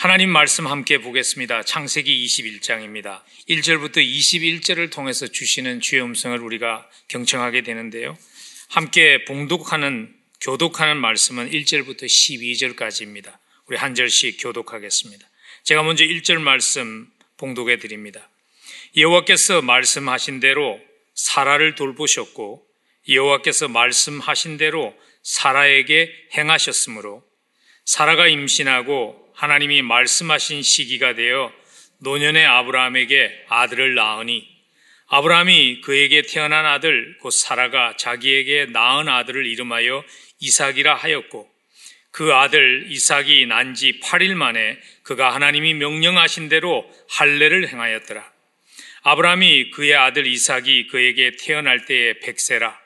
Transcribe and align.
하나님 0.00 0.30
말씀 0.30 0.66
함께 0.66 0.96
보겠습니다. 0.96 1.62
창세기 1.62 2.24
21장입니다. 2.24 3.20
1절부터 3.50 3.98
21절을 3.98 4.90
통해서 4.90 5.26
주시는 5.26 5.82
주의 5.82 6.00
음성을 6.00 6.38
우리가 6.38 6.88
경청하게 7.08 7.60
되는데요. 7.60 8.16
함께 8.70 9.26
봉독하는, 9.26 10.10
교독하는 10.40 10.96
말씀은 10.96 11.50
1절부터 11.50 12.04
12절까지입니다. 12.04 13.36
우리 13.66 13.76
한 13.76 13.94
절씩 13.94 14.38
교독하겠습니다. 14.40 15.28
제가 15.64 15.82
먼저 15.82 16.02
1절 16.02 16.40
말씀 16.40 17.06
봉독해 17.36 17.78
드립니다. 17.78 18.30
여호와께서 18.96 19.60
말씀하신 19.60 20.40
대로 20.40 20.80
사라를 21.14 21.74
돌보셨고 21.74 22.66
여호와께서 23.06 23.68
말씀하신 23.68 24.56
대로 24.56 24.94
사라에게 25.22 26.10
행하셨으므로 26.38 27.22
사라가 27.84 28.28
임신하고 28.28 29.29
하나님이 29.40 29.80
말씀하신 29.80 30.62
시기가 30.62 31.14
되어 31.14 31.50
노년의 32.00 32.44
아브라함에게 32.44 33.46
아들을 33.48 33.94
낳으니 33.94 34.46
아브라함이 35.08 35.80
그에게 35.80 36.20
태어난 36.20 36.66
아들 36.66 37.16
곧 37.20 37.30
사라가 37.30 37.96
자기에게 37.96 38.66
낳은 38.66 39.08
아들을 39.08 39.46
이름하여 39.46 40.04
이삭이라 40.40 40.94
하였고 40.94 41.50
그 42.10 42.34
아들 42.34 42.84
이삭이 42.90 43.46
난 43.46 43.74
지 43.74 43.98
8일 44.00 44.34
만에 44.34 44.78
그가 45.04 45.34
하나님이 45.34 45.72
명령하신 45.72 46.50
대로 46.50 46.84
할례를 47.08 47.68
행하였더라. 47.68 48.30
아브라함이 49.04 49.70
그의 49.70 49.94
아들 49.94 50.26
이삭이 50.26 50.88
그에게 50.88 51.32
태어날 51.40 51.86
때에 51.86 52.18
백세라. 52.18 52.78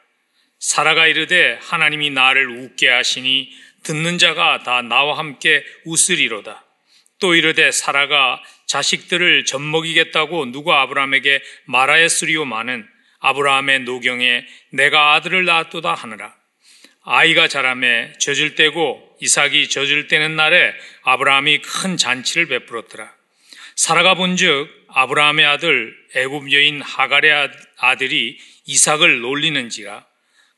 사라가 0.61 1.09
이르되 1.09 1.59
하나님이 1.63 2.11
나를 2.11 2.49
웃게 2.49 2.89
하시니 2.89 3.51
듣는 3.85 4.19
자가 4.19 4.63
다 4.65 4.83
나와 4.83 5.19
함께 5.19 5.65
웃으리로다. 5.85 6.65
또 7.21 7.35
이르되 7.35 7.71
사라가 7.71 8.43
자식들을 8.67 9.45
젖먹이겠다고 9.45 10.47
누가 10.53 10.83
아브라함에게 10.83 11.41
말하였으리오마는 11.67 12.87
아브라함의 13.21 13.81
노경에 13.81 14.45
내가 14.73 15.15
아들을 15.15 15.45
낳았도다 15.45 15.95
하느라. 15.95 16.35
아이가 17.05 17.49
자라매 17.49 18.13
젖을 18.19 18.55
때고 18.55 19.17
이삭이 19.21 19.69
젖을 19.69 20.09
때는 20.09 20.37
날에 20.37 20.75
아브라함이 21.03 21.59
큰 21.59 21.97
잔치를 21.97 22.49
베풀었더라. 22.49 23.15
사라가 23.77 24.15
본즉 24.15 24.69
아브라함의 24.89 25.45
아들 25.45 25.95
애굽 26.15 26.53
여인 26.53 26.81
하갈의 26.81 27.51
아들이 27.79 28.39
이삭을 28.67 29.21
놀리는지라 29.21 30.07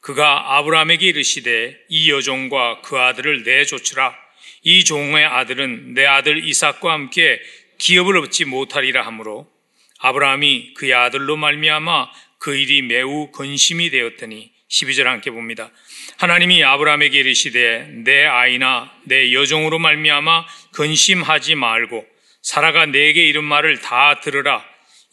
그가 0.07 0.57
아브라함에게 0.59 1.05
이르시되 1.05 1.77
이 1.89 2.13
여종과 2.13 2.81
그 2.83 2.97
아들을 2.97 3.43
내쫓으라. 3.43 4.15
이 4.63 4.85
종의 4.85 5.25
아들은 5.25 5.95
내 5.95 6.07
아들 6.07 6.47
이삭과 6.47 6.93
함께 6.93 7.41
기업을 7.79 8.17
얻지 8.19 8.45
못하리라 8.45 9.05
하므로 9.05 9.51
아브라함이 9.99 10.75
그의 10.75 10.95
아들로 10.95 11.37
말미암아 11.37 12.09
그 12.39 12.55
일이 12.55 12.83
매우 12.83 13.33
근심이 13.33 13.91
되었더니 13.91 14.53
12절 14.71 15.07
함께 15.07 15.33
봅니다. 15.33 15.73
하나님이 16.19 16.63
아브라함에게 16.63 17.19
이르시되 17.19 17.89
내 18.05 18.27
아이나 18.27 18.93
내 19.07 19.33
여종으로 19.33 19.81
말미암아 19.81 20.47
근심하지 20.73 21.57
말고 21.57 22.07
사라가 22.43 22.87
내게 22.87 23.27
이른 23.27 23.43
말을 23.43 23.81
다 23.81 24.21
들으라 24.21 24.65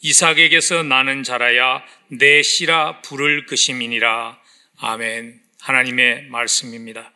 이삭에게서 0.02 0.84
나는 0.84 1.24
자라야 1.24 1.82
내 2.10 2.42
씨라 2.42 3.00
부를 3.02 3.46
것임이니라 3.46 4.43
아멘. 4.78 5.40
하나님의 5.60 6.26
말씀입니다. 6.26 7.12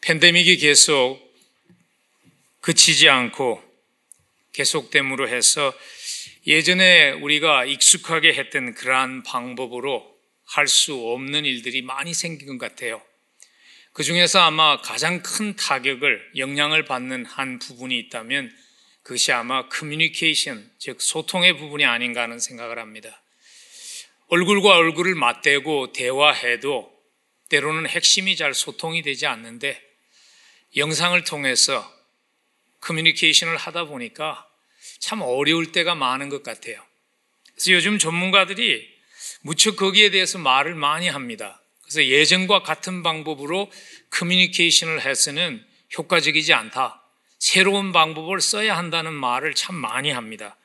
팬데믹이 0.00 0.56
계속 0.56 1.20
그치지 2.60 3.08
않고 3.08 3.62
계속됨으로 4.52 5.28
해서 5.28 5.72
예전에 6.46 7.12
우리가 7.12 7.64
익숙하게 7.64 8.34
했던 8.34 8.74
그러한 8.74 9.22
방법으로 9.22 10.10
할 10.44 10.66
수 10.66 10.94
없는 10.94 11.44
일들이 11.44 11.80
많이 11.80 12.12
생긴 12.12 12.58
것 12.58 12.58
같아요. 12.58 13.00
그 13.92 14.02
중에서 14.02 14.40
아마 14.40 14.80
가장 14.80 15.22
큰 15.22 15.54
타격을, 15.54 16.32
영향을 16.36 16.84
받는 16.84 17.24
한 17.26 17.60
부분이 17.60 17.96
있다면 18.00 18.52
그것이 19.04 19.30
아마 19.30 19.68
커뮤니케이션, 19.68 20.68
즉 20.78 21.00
소통의 21.00 21.56
부분이 21.56 21.84
아닌가 21.84 22.22
하는 22.22 22.40
생각을 22.40 22.80
합니다. 22.80 23.22
얼굴과 24.30 24.76
얼굴을 24.76 25.16
맞대고 25.16 25.92
대화해도 25.92 26.88
때로는 27.48 27.88
핵심이 27.88 28.36
잘 28.36 28.54
소통이 28.54 29.02
되지 29.02 29.26
않는데 29.26 29.82
영상을 30.76 31.22
통해서 31.24 31.92
커뮤니케이션을 32.80 33.56
하다 33.56 33.86
보니까 33.86 34.46
참 35.00 35.20
어려울 35.20 35.72
때가 35.72 35.96
많은 35.96 36.28
것 36.28 36.44
같아요. 36.44 36.80
그래서 37.54 37.72
요즘 37.72 37.98
전문가들이 37.98 38.88
무척 39.40 39.74
거기에 39.74 40.10
대해서 40.10 40.38
말을 40.38 40.76
많이 40.76 41.08
합니다. 41.08 41.60
그래서 41.82 42.04
예전과 42.04 42.62
같은 42.62 43.02
방법으로 43.02 43.68
커뮤니케이션을 44.10 45.04
해서는 45.04 45.66
효과적이지 45.98 46.52
않다. 46.52 47.02
새로운 47.40 47.90
방법을 47.90 48.40
써야 48.40 48.78
한다는 48.78 49.12
말을 49.12 49.56
참 49.56 49.74
많이 49.74 50.12
합니다. 50.12 50.56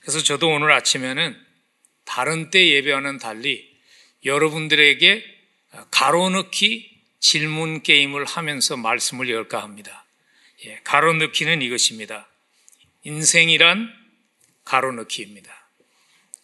그래서 0.00 0.20
저도 0.20 0.48
오늘 0.48 0.72
아침에는 0.72 1.47
다른 2.08 2.48
때 2.48 2.66
예배와는 2.70 3.18
달리 3.18 3.70
여러분들에게 4.24 5.22
가로넣기 5.90 7.02
질문 7.20 7.82
게임을 7.82 8.24
하면서 8.24 8.78
말씀을 8.78 9.28
열까 9.28 9.62
합니다. 9.62 10.06
예, 10.64 10.80
가로넣기는 10.84 11.60
이것입니다. 11.60 12.26
인생이란 13.04 13.94
가로넣기입니다. 14.64 15.68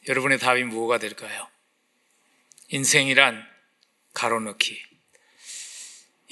여러분의 0.07 0.39
답이 0.39 0.65
무엇가 0.65 0.99
될까요? 0.99 1.49
인생이란 2.69 3.49
가로넣기. 4.13 4.79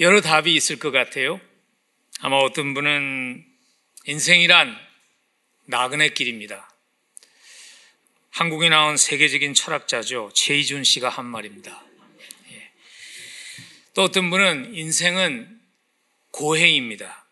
여러 0.00 0.20
답이 0.20 0.54
있을 0.54 0.78
것 0.78 0.90
같아요. 0.90 1.40
아마 2.20 2.36
어떤 2.36 2.74
분은 2.74 3.46
인생이란 4.04 4.78
나그네 5.64 6.10
길입니다. 6.10 6.71
한국에 8.32 8.70
나온 8.70 8.96
세계적인 8.96 9.52
철학자죠. 9.52 10.30
최희준 10.34 10.84
씨가 10.84 11.10
한 11.10 11.26
말입니다. 11.26 11.84
예. 12.52 12.72
또 13.92 14.04
어떤 14.04 14.30
분은 14.30 14.74
인생은 14.74 15.60
고해입니다. 16.30 17.26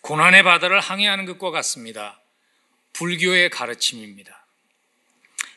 고난의 0.00 0.44
바다를 0.44 0.80
항해하는 0.80 1.26
것과 1.26 1.50
같습니다. 1.50 2.22
불교의 2.94 3.50
가르침입니다. 3.50 4.46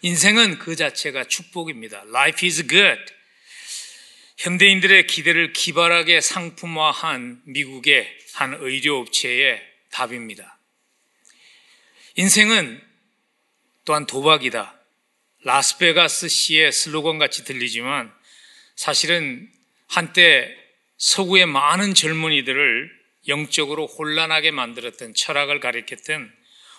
인생은 0.01 0.59
그 0.59 0.75
자체가 0.75 1.23
축복입니다. 1.23 2.01
Life 2.07 2.45
is 2.45 2.67
good. 2.67 3.01
현대인들의 4.39 5.07
기대를 5.07 5.53
기발하게 5.53 6.19
상품화한 6.19 7.43
미국의 7.45 8.13
한 8.33 8.55
의료업체의 8.55 9.61
답입니다. 9.89 10.59
인생은 12.17 12.85
또한 13.85 14.05
도박이다. 14.05 14.80
라스베가스 15.43 16.27
시의 16.27 16.71
슬로건 16.71 17.17
같이 17.17 17.43
들리지만 17.43 18.13
사실은 18.75 19.51
한때 19.87 20.55
서구의 20.97 21.47
많은 21.47 21.93
젊은이들을 21.95 23.01
영적으로 23.27 23.87
혼란하게 23.87 24.51
만들었던 24.51 25.13
철학을 25.15 25.59
가리켰던 25.59 26.31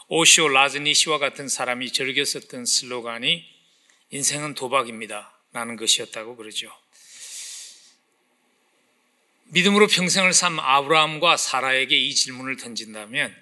오쇼 0.09 0.49
라즈니시와 0.49 1.19
같은 1.19 1.49
사람이 1.49 1.93
즐겼었던 1.93 2.67
슬로건이 2.67 3.45
인생은 4.11 4.55
도박입니다. 4.55 5.33
라는 5.53 5.77
것이었다고 5.77 6.37
그러죠. 6.37 6.75
믿음으로 9.47 9.87
평생을 9.87 10.33
산 10.33 10.59
아브라함과 10.59 11.37
사라에게 11.37 11.97
이 11.97 12.15
질문을 12.15 12.57
던진다면 12.57 13.37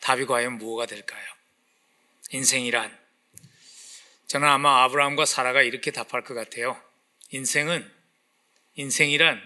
답이 0.00 0.26
과연 0.26 0.58
무엇가 0.58 0.84
될까요? 0.84 1.24
인생이란 2.32 3.03
저는 4.34 4.48
아마 4.48 4.82
아브라함과 4.82 5.26
사라가 5.26 5.62
이렇게 5.62 5.92
답할 5.92 6.24
것 6.24 6.34
같아요. 6.34 6.76
인생은, 7.30 7.88
인생이란 8.74 9.40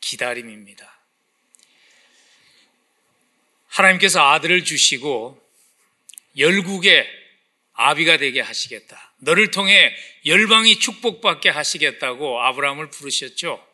기다림입니다. 0.00 1.00
하나님께서 3.66 4.24
아들을 4.30 4.62
주시고 4.62 5.44
열국의 6.38 7.08
아비가 7.72 8.18
되게 8.18 8.40
하시겠다. 8.40 9.12
너를 9.16 9.50
통해 9.50 9.92
열방이 10.24 10.78
축복받게 10.78 11.48
하시겠다고 11.48 12.40
아브라함을 12.40 12.88
부르셨죠. 12.90 13.66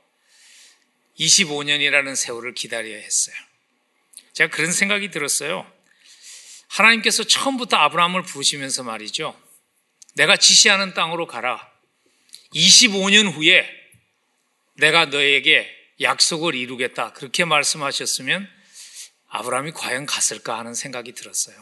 25년이라는 1.21 2.17
세월을 2.17 2.55
기다려야 2.55 2.97
했어요. 2.97 3.37
제가 4.33 4.49
그런 4.57 4.73
생각이 4.73 5.11
들었어요. 5.11 5.71
하나님께서 6.69 7.25
처음부터 7.25 7.77
아브라함을 7.77 8.23
부르시면서 8.23 8.85
말이죠. 8.85 9.39
내가 10.17 10.37
지시하는 10.37 10.95
땅으로 10.95 11.27
가라. 11.27 11.71
25년 12.55 13.31
후에 13.33 13.69
내가 14.75 15.07
너에게 15.07 15.71
약속을 16.01 16.55
이루겠다. 16.55 17.13
그렇게 17.13 17.45
말씀하셨으면 17.45 18.49
아브라함이 19.29 19.73
과연 19.73 20.07
갔을까 20.07 20.59
하는 20.59 20.75
생각이 20.75 21.13
들었어요. 21.13 21.57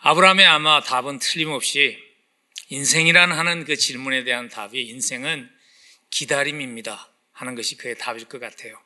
아브라함의 0.00 0.46
아마 0.46 0.82
답은 0.82 1.20
틀림없이 1.20 1.98
인생이란 2.70 3.30
하는 3.30 3.64
그 3.64 3.76
질문에 3.76 4.24
대한 4.24 4.48
답이 4.48 4.80
인생은 4.80 5.48
기다림입니다 6.10 7.12
하는 7.32 7.54
것이 7.54 7.76
그의 7.76 7.96
답일 7.96 8.24
것 8.24 8.40
같아요. 8.40 8.80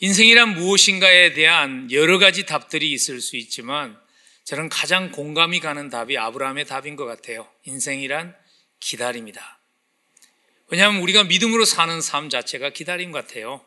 인생이란 0.00 0.54
무엇인가에 0.54 1.34
대한 1.34 1.90
여러 1.92 2.18
가지 2.18 2.46
답들이 2.46 2.90
있을 2.92 3.20
수 3.20 3.36
있지만 3.36 4.01
저는 4.44 4.68
가장 4.68 5.12
공감이 5.12 5.60
가는 5.60 5.88
답이 5.88 6.18
아브라함의 6.18 6.66
답인 6.66 6.96
것 6.96 7.04
같아요. 7.04 7.48
인생이란 7.64 8.36
기다림이다. 8.80 9.58
왜냐하면 10.68 11.02
우리가 11.02 11.24
믿음으로 11.24 11.64
사는 11.64 12.00
삶 12.00 12.30
자체가 12.30 12.70
기다림 12.70 13.12
같아요. 13.12 13.64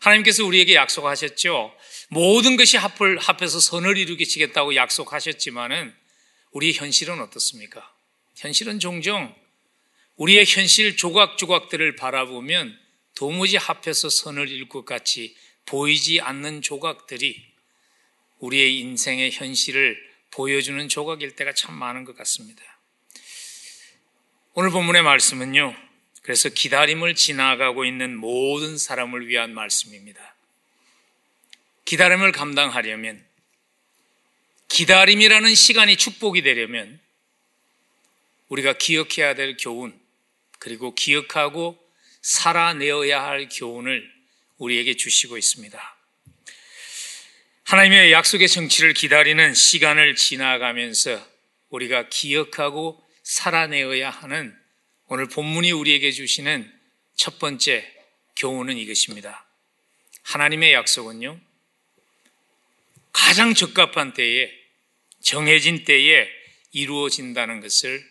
하나님께서 0.00 0.44
우리에게 0.44 0.74
약속하셨죠. 0.74 1.74
모든 2.10 2.56
것이 2.56 2.76
합을 2.76 3.18
합해서 3.18 3.58
선을 3.58 3.96
이루겠다고 3.96 4.76
약속하셨지만은 4.76 5.94
우리 6.52 6.72
현실은 6.72 7.20
어떻습니까? 7.20 7.92
현실은 8.36 8.78
종종 8.78 9.34
우리의 10.16 10.44
현실 10.46 10.96
조각조각들을 10.96 11.96
바라보면 11.96 12.78
도무지 13.14 13.56
합해서 13.56 14.08
선을 14.08 14.48
이룰 14.48 14.68
것 14.68 14.84
같이 14.84 15.36
보이지 15.66 16.20
않는 16.20 16.62
조각들이 16.62 17.47
우리의 18.38 18.78
인생의 18.78 19.32
현실을 19.32 20.08
보여주는 20.30 20.88
조각일 20.88 21.34
때가 21.34 21.52
참 21.52 21.74
많은 21.74 22.04
것 22.04 22.16
같습니다. 22.16 22.62
오늘 24.54 24.70
본문의 24.70 25.02
말씀은요. 25.02 25.74
그래서 26.22 26.48
기다림을 26.48 27.14
지나가고 27.14 27.84
있는 27.84 28.16
모든 28.16 28.76
사람을 28.76 29.28
위한 29.28 29.54
말씀입니다. 29.54 30.34
기다림을 31.84 32.32
감당하려면 32.32 33.24
기다림이라는 34.68 35.54
시간이 35.54 35.96
축복이 35.96 36.42
되려면 36.42 37.00
우리가 38.48 38.74
기억해야 38.74 39.34
될 39.34 39.56
교훈 39.58 39.98
그리고 40.58 40.94
기억하고 40.94 41.78
살아내어야 42.20 43.22
할 43.24 43.48
교훈을 43.48 44.12
우리에게 44.58 44.96
주시고 44.96 45.38
있습니다. 45.38 45.97
하나님의 47.68 48.12
약속의 48.12 48.48
정치를 48.48 48.94
기다리는 48.94 49.52
시간을 49.52 50.14
지나가면서 50.14 51.22
우리가 51.68 52.08
기억하고 52.08 52.98
살아내어야 53.24 54.08
하는 54.08 54.56
오늘 55.08 55.28
본문이 55.28 55.72
우리에게 55.72 56.10
주시는 56.10 56.72
첫 57.14 57.38
번째 57.38 57.86
교훈은 58.36 58.78
이것입니다. 58.78 59.46
하나님의 60.22 60.72
약속은요, 60.72 61.38
가장 63.12 63.52
적합한 63.52 64.14
때에, 64.14 64.50
정해진 65.22 65.84
때에 65.84 66.26
이루어진다는 66.72 67.60
것을 67.60 68.02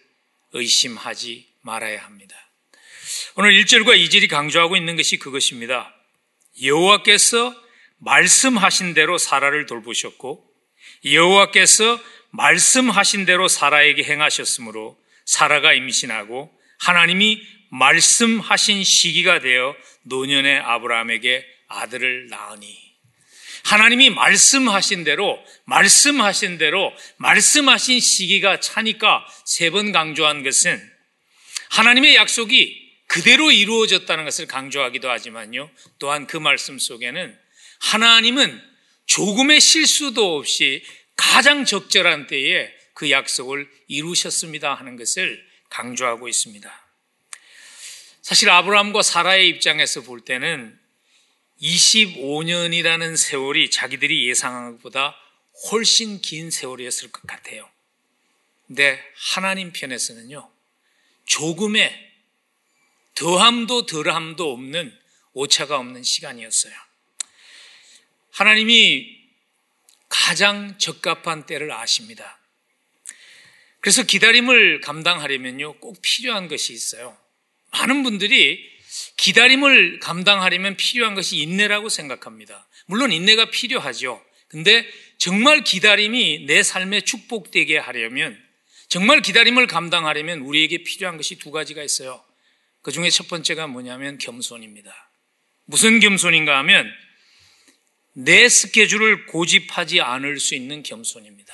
의심하지 0.53 1.47
말아야 1.61 2.05
합니다. 2.05 2.35
오늘 3.37 3.59
1절과 3.63 3.99
2절이 4.05 4.29
강조하고 4.29 4.77
있는 4.77 4.95
것이 4.95 5.17
그것입니다. 5.17 5.95
여호와께서 6.61 7.66
말씀하신 7.99 8.93
대로 8.93 9.17
사라를 9.17 9.65
돌보셨고 9.65 10.45
여호와께서 11.05 11.99
말씀하신 12.31 13.25
대로 13.25 13.47
사라에게 13.47 14.03
행하셨으므로 14.03 14.97
사라가 15.25 15.73
임신하고 15.73 16.51
하나님이 16.79 17.41
말씀하신 17.69 18.83
시기가 18.83 19.39
되어 19.39 19.75
노년의 20.03 20.59
아브라함에게 20.59 21.45
아들을 21.67 22.27
낳으니 22.29 22.87
하나님이 23.65 24.11
말씀하신 24.11 25.03
대로 25.03 25.43
말씀하신 25.65 26.57
대로 26.57 26.93
말씀하신 27.17 27.99
시기가 27.99 28.59
차니까 28.61 29.25
세 29.45 29.69
번 29.69 29.91
강조한 29.91 30.43
것은 30.43 30.81
하나님의 31.71 32.15
약속이 32.15 32.87
그대로 33.07 33.51
이루어졌다는 33.51 34.23
것을 34.23 34.47
강조하기도 34.47 35.09
하지만요. 35.09 35.69
또한 35.99 36.27
그 36.27 36.37
말씀 36.37 36.77
속에는 36.79 37.37
하나님은 37.79 38.61
조금의 39.05 39.61
실수도 39.61 40.37
없이 40.37 40.83
가장 41.15 41.65
적절한 41.65 42.27
때에 42.27 42.71
그 42.93 43.11
약속을 43.11 43.69
이루셨습니다 43.87 44.73
하는 44.73 44.97
것을 44.97 45.45
강조하고 45.69 46.27
있습니다. 46.27 46.87
사실 48.21 48.49
아브라함과 48.49 49.01
사라의 49.01 49.47
입장에서 49.49 50.01
볼 50.01 50.21
때는 50.21 50.77
25년이라는 51.61 53.15
세월이 53.15 53.71
자기들이 53.71 54.27
예상한 54.27 54.73
것보다 54.73 55.15
훨씬 55.71 56.21
긴 56.21 56.51
세월이었을 56.51 57.11
것 57.11 57.25
같아요. 57.25 57.69
근데 58.67 59.01
하나님 59.15 59.71
편에서는요, 59.71 60.51
조금의 61.25 62.07
더함도 63.15 63.85
덜함도 63.85 64.51
없는 64.51 64.95
오차가 65.33 65.77
없는 65.77 66.03
시간이었어요. 66.03 66.73
하나님이 68.37 69.17
가장 70.09 70.77
적합한 70.77 71.47
때를 71.47 71.71
아십니다. 71.71 72.39
그래서 73.79 74.03
기다림을 74.03 74.81
감당하려면요, 74.81 75.79
꼭 75.79 75.99
필요한 76.03 76.47
것이 76.47 76.71
있어요. 76.71 77.17
많은 77.71 78.03
분들이 78.03 78.63
기다림을 79.17 79.99
감당하려면 79.99 80.77
필요한 80.77 81.15
것이 81.15 81.37
인내라고 81.37 81.89
생각합니다. 81.89 82.67
물론 82.85 83.11
인내가 83.11 83.49
필요하죠. 83.49 84.23
근데 84.49 84.87
정말 85.17 85.63
기다림이 85.63 86.45
내 86.45 86.61
삶에 86.61 87.01
축복되게 87.01 87.79
하려면, 87.79 88.39
정말 88.87 89.21
기다림을 89.21 89.65
감당하려면 89.65 90.41
우리에게 90.41 90.83
필요한 90.83 91.17
것이 91.17 91.39
두 91.39 91.49
가지가 91.49 91.81
있어요. 91.81 92.23
그 92.83 92.91
중에 92.91 93.09
첫 93.09 93.27
번째가 93.29 93.65
뭐냐면 93.65 94.19
겸손입니다. 94.19 94.93
무슨 95.65 95.99
겸손인가 95.99 96.55
하면 96.59 96.87
내 98.19 98.49
스케줄을 98.49 99.27
고집하지 99.27 100.01
않을 100.01 100.39
수 100.39 100.55
있는 100.55 100.81
겸손입니다. 100.81 101.53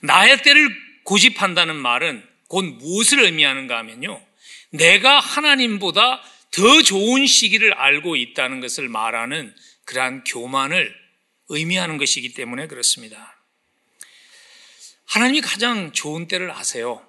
나의 0.00 0.42
때를 0.42 0.74
고집한다는 1.04 1.76
말은 1.76 2.26
곧 2.48 2.62
무엇을 2.64 3.20
의미하는가 3.24 3.76
하면요. 3.76 4.24
내가 4.70 5.20
하나님보다 5.20 6.22
더 6.50 6.82
좋은 6.82 7.26
시기를 7.26 7.74
알고 7.74 8.16
있다는 8.16 8.60
것을 8.60 8.88
말하는 8.88 9.54
그러한 9.84 10.24
교만을 10.24 10.94
의미하는 11.50 11.98
것이기 11.98 12.32
때문에 12.32 12.66
그렇습니다. 12.66 13.36
하나님이 15.04 15.42
가장 15.42 15.92
좋은 15.92 16.26
때를 16.26 16.50
아세요. 16.50 17.06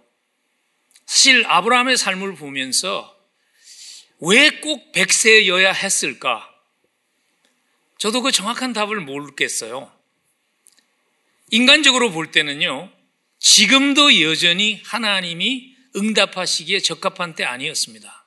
사실 1.06 1.46
아브라함의 1.48 1.96
삶을 1.96 2.36
보면서 2.36 3.18
왜 4.20 4.50
꼭 4.60 4.92
백세여야 4.92 5.72
했을까? 5.72 6.49
저도 8.00 8.22
그 8.22 8.32
정확한 8.32 8.74
답을 8.74 9.02
모르겠어요. 9.02 9.92
인간적으로 11.52 12.12
볼 12.12 12.32
때는요, 12.32 12.92
지금도 13.40 14.22
여전히 14.22 14.82
하나님이 14.86 15.76
응답하시기에 15.96 16.80
적합한 16.80 17.36
때 17.36 17.44
아니었습니다. 17.44 18.26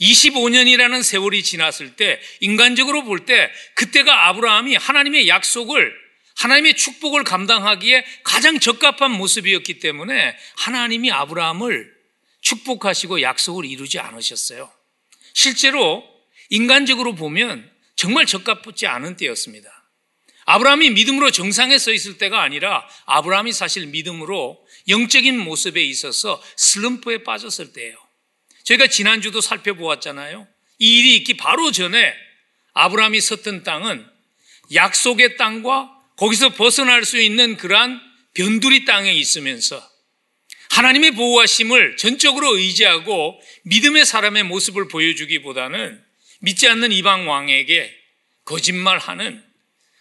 25년이라는 0.00 1.02
세월이 1.02 1.42
지났을 1.42 1.96
때, 1.96 2.20
인간적으로 2.40 3.04
볼 3.04 3.24
때, 3.24 3.50
그때가 3.76 4.28
아브라함이 4.28 4.76
하나님의 4.76 5.26
약속을 5.28 6.06
하나님의 6.36 6.76
축복을 6.76 7.24
감당하기에 7.24 8.04
가장 8.24 8.58
적합한 8.60 9.10
모습이었기 9.10 9.78
때문에 9.78 10.36
하나님이 10.58 11.10
아브라함을 11.12 11.94
축복하시고 12.42 13.22
약속을 13.22 13.64
이루지 13.64 13.98
않으셨어요. 14.00 14.70
실제로 15.32 16.04
인간적으로 16.50 17.14
보면 17.14 17.70
정말 17.96 18.26
적합지 18.26 18.86
않은 18.86 19.16
때였습니다. 19.16 19.76
아브라함이 20.44 20.90
믿음으로 20.90 21.32
정상에 21.32 21.76
서 21.76 21.92
있을 21.92 22.18
때가 22.18 22.42
아니라 22.42 22.86
아브라함이 23.06 23.52
사실 23.52 23.86
믿음으로 23.86 24.64
영적인 24.88 25.36
모습에 25.38 25.82
있어서 25.82 26.40
슬럼프에 26.56 27.24
빠졌을 27.24 27.72
때예요. 27.72 27.96
저희가 28.62 28.86
지난주도 28.86 29.40
살펴보았잖아요. 29.40 30.46
이 30.78 30.98
일이 30.98 31.16
있기 31.16 31.36
바로 31.36 31.72
전에 31.72 32.14
아브라함이 32.74 33.20
섰던 33.20 33.64
땅은 33.64 34.06
약속의 34.74 35.36
땅과 35.36 35.90
거기서 36.16 36.50
벗어날 36.50 37.04
수 37.04 37.18
있는 37.20 37.56
그러한 37.56 38.00
변두리 38.34 38.84
땅에 38.84 39.12
있으면서 39.12 39.82
하나님의 40.70 41.12
보호하심을 41.12 41.96
전적으로 41.96 42.56
의지하고 42.56 43.40
믿음의 43.64 44.04
사람의 44.04 44.44
모습을 44.44 44.88
보여주기보다는 44.88 46.05
믿지 46.40 46.68
않는 46.68 46.92
이방 46.92 47.28
왕에게 47.28 47.94
거짓말하는 48.44 49.44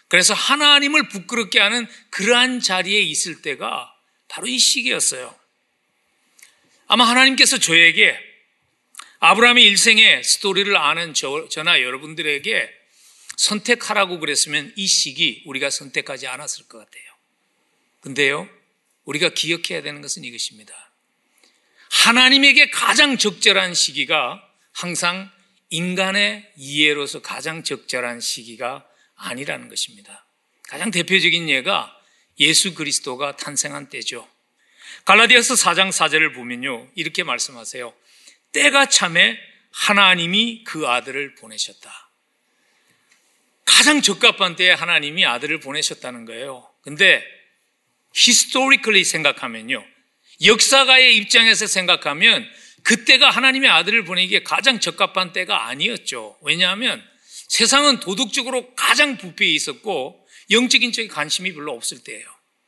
그래서 0.07 0.33
하나님을 0.33 1.09
부끄럽게 1.09 1.59
하는 1.59 1.87
그러한 2.11 2.59
자리에 2.59 3.01
있을 3.01 3.41
때가 3.41 3.91
바로 4.27 4.47
이 4.47 4.57
시기였어요. 4.59 5.35
아마 6.87 7.05
하나님께서 7.05 7.57
저에게 7.57 8.17
아브라함의 9.19 9.65
일생의 9.65 10.23
스토리를 10.23 10.75
아는 10.77 11.13
저, 11.13 11.47
저나 11.49 11.81
여러분들에게 11.81 12.69
선택하라고 13.37 14.19
그랬으면 14.19 14.71
이 14.75 14.87
시기 14.87 15.41
우리가 15.45 15.69
선택하지 15.69 16.27
않았을 16.27 16.67
것 16.67 16.77
같아요. 16.77 17.03
근데요, 18.01 18.47
우리가 19.05 19.29
기억해야 19.29 19.81
되는 19.81 20.01
것은 20.01 20.23
이것입니다. 20.23 20.73
하나님에게 21.89 22.69
가장 22.69 23.17
적절한 23.17 23.73
시기가 23.73 24.41
항상 24.71 25.31
인간의 25.75 26.49
이해로서 26.55 27.21
가장 27.21 27.63
적절한 27.63 28.21
시기가 28.21 28.87
아니라는 29.15 29.67
것입니다. 29.67 30.25
가장 30.69 30.89
대표적인 30.89 31.49
예가 31.49 31.93
예수 32.39 32.73
그리스도가 32.73 33.35
탄생한 33.35 33.89
때죠. 33.89 34.25
갈라디아서 35.03 35.55
4장 35.55 35.89
4절을 35.89 36.33
보면요. 36.33 36.89
이렇게 36.95 37.23
말씀하세요. 37.23 37.93
때가 38.53 38.85
참에 38.85 39.37
하나님이 39.71 40.63
그 40.63 40.87
아들을 40.87 41.35
보내셨다. 41.35 42.09
가장 43.65 44.01
적합한 44.01 44.55
때에 44.55 44.71
하나님이 44.71 45.25
아들을 45.25 45.59
보내셨다는 45.59 46.23
거예요. 46.23 46.71
근데 46.83 47.21
historically 48.15 49.03
생각하면요. 49.03 49.85
역사가의 50.45 51.17
입장에서 51.17 51.67
생각하면 51.67 52.49
그때가 52.85 53.29
하나님의 53.29 53.69
아들을 53.69 54.05
보내기에 54.05 54.43
가장 54.43 54.79
적합한 54.79 55.33
때가 55.33 55.67
아니었죠. 55.67 56.37
왜냐하면 56.43 57.03
세상은 57.49 57.99
도덕적으로 57.99 58.73
가장 58.75 59.17
부패해 59.17 59.51
있었고 59.51 60.25
영적인 60.51 60.91
쪽에 60.91 61.07
관심이 61.07 61.53
별로 61.53 61.73
없을 61.73 62.03
때예요. 62.03 62.25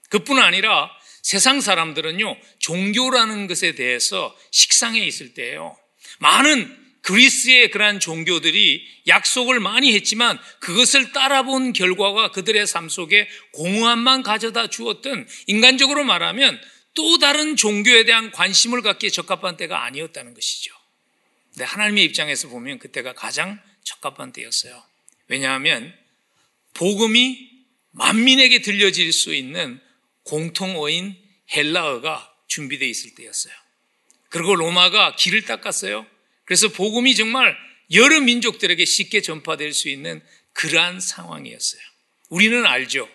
그뿐 0.10 0.40
아니라 0.40 0.90
세상 1.22 1.62
사람들은요, 1.62 2.38
종교라는 2.60 3.48
것에 3.48 3.76
대해서 3.76 4.36
식상해 4.52 5.06
있을 5.06 5.34
때예요. 5.34 5.78
많은 6.20 6.76
그리스의 7.02 7.70
그러한 7.70 8.00
종교들이 8.00 8.86
약속을 9.08 9.60
많이 9.60 9.94
했지만 9.94 10.40
그것을 10.60 11.14
따라본 11.14 11.74
결과가 11.74 12.32
그들의 12.32 12.66
삶 12.66 12.90
속에 12.90 13.30
공허함만 13.54 14.24
가져다 14.24 14.68
주었던 14.68 15.28
인간적으로 15.48 16.04
말하면 16.04 16.60
또 16.98 17.20
다른 17.20 17.56
종교에 17.56 18.06
대한 18.06 18.32
관심을 18.32 18.82
갖기에 18.82 19.12
적합한 19.12 19.56
때가 19.56 19.84
아니었다는 19.86 20.34
것이죠. 20.34 20.74
근데 21.52 21.64
하나님의 21.64 22.04
입장에서 22.06 22.48
보면 22.50 22.80
그때가 22.80 23.14
가장 23.14 23.62
적합한 23.84 24.34
때였어요. 24.34 24.84
왜냐하면 25.28 25.96
복음이 26.74 27.52
만민에게 27.92 28.64
들려질 28.64 29.14
수 29.14 29.36
있는 29.36 29.80
공통어인 30.24 31.16
헬라어가 31.56 32.36
준비되어 32.48 32.88
있을 32.88 33.14
때였어요. 33.14 33.54
그리고 34.30 34.56
로마가 34.56 35.16
길을 35.18 35.44
닦았어요. 35.46 36.08
그래서 36.46 36.70
복음이 36.70 37.14
정말 37.14 37.56
여러 37.92 38.20
민족들에게 38.20 38.84
쉽게 38.84 39.22
전파될 39.22 39.72
수 39.72 39.88
있는 39.88 40.20
그러한 40.54 41.00
상황이었어요. 41.00 41.82
우리는 42.30 42.66
알죠. 42.66 43.08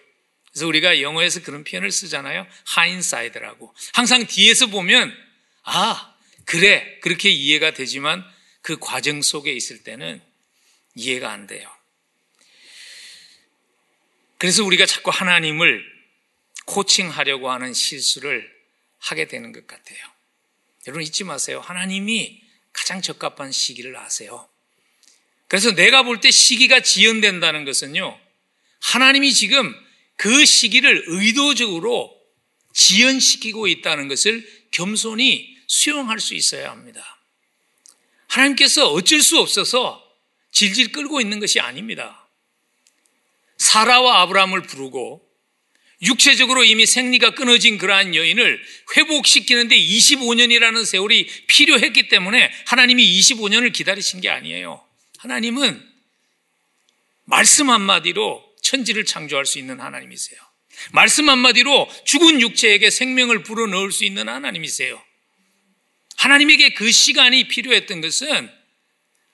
그래서 0.52 0.66
우리가 0.66 1.00
영어에서 1.00 1.42
그런 1.42 1.64
표현을 1.64 1.90
쓰잖아요. 1.90 2.46
하인사이드라고. 2.66 3.74
항상 3.94 4.26
뒤에서 4.26 4.66
보면 4.66 5.14
아 5.62 6.14
그래 6.44 6.98
그렇게 7.00 7.30
이해가 7.30 7.72
되지만 7.72 8.22
그 8.60 8.78
과정 8.78 9.22
속에 9.22 9.50
있을 9.52 9.82
때는 9.82 10.20
이해가 10.94 11.30
안 11.30 11.46
돼요. 11.46 11.70
그래서 14.36 14.64
우리가 14.64 14.86
자꾸 14.86 15.10
하나님을 15.10 15.84
코칭하려고 16.66 17.50
하는 17.50 17.72
실수를 17.72 18.50
하게 18.98 19.26
되는 19.26 19.52
것 19.52 19.66
같아요. 19.66 19.98
여러분 20.86 21.02
잊지 21.02 21.24
마세요. 21.24 21.60
하나님이 21.60 22.42
가장 22.72 23.00
적합한 23.00 23.52
시기를 23.52 23.96
아세요. 23.96 24.48
그래서 25.48 25.74
내가 25.74 26.02
볼 26.02 26.20
때 26.20 26.30
시기가 26.30 26.80
지연된다는 26.80 27.64
것은요. 27.64 28.18
하나님이 28.80 29.32
지금 29.32 29.74
그 30.22 30.44
시기를 30.44 31.02
의도적으로 31.08 32.16
지연시키고 32.72 33.66
있다는 33.66 34.06
것을 34.06 34.48
겸손히 34.70 35.56
수용할 35.66 36.20
수 36.20 36.34
있어야 36.34 36.70
합니다. 36.70 37.18
하나님께서 38.28 38.92
어쩔 38.92 39.20
수 39.20 39.40
없어서 39.40 40.00
질질 40.52 40.92
끌고 40.92 41.20
있는 41.20 41.40
것이 41.40 41.58
아닙니다. 41.58 42.28
사라와 43.58 44.20
아브라함을 44.20 44.62
부르고 44.62 45.28
육체적으로 46.02 46.62
이미 46.62 46.86
생리가 46.86 47.34
끊어진 47.34 47.76
그러한 47.76 48.14
여인을 48.14 48.64
회복시키는데 48.96 49.76
25년이라는 49.76 50.86
세월이 50.86 51.26
필요했기 51.48 52.06
때문에 52.06 52.52
하나님이 52.66 53.04
25년을 53.18 53.72
기다리신 53.72 54.20
게 54.20 54.30
아니에요. 54.30 54.86
하나님은 55.18 55.84
말씀 57.24 57.70
한마디로 57.70 58.51
천지를 58.72 59.04
창조할 59.04 59.44
수 59.44 59.58
있는 59.58 59.80
하나님이세요. 59.80 60.40
말씀 60.92 61.28
한마디로 61.28 61.90
죽은 62.06 62.40
육체에게 62.40 62.88
생명을 62.88 63.42
불어넣을 63.42 63.92
수 63.92 64.06
있는 64.06 64.30
하나님이세요. 64.30 65.02
하나님에게 66.16 66.72
그 66.72 66.90
시간이 66.90 67.48
필요했던 67.48 68.00
것은 68.00 68.50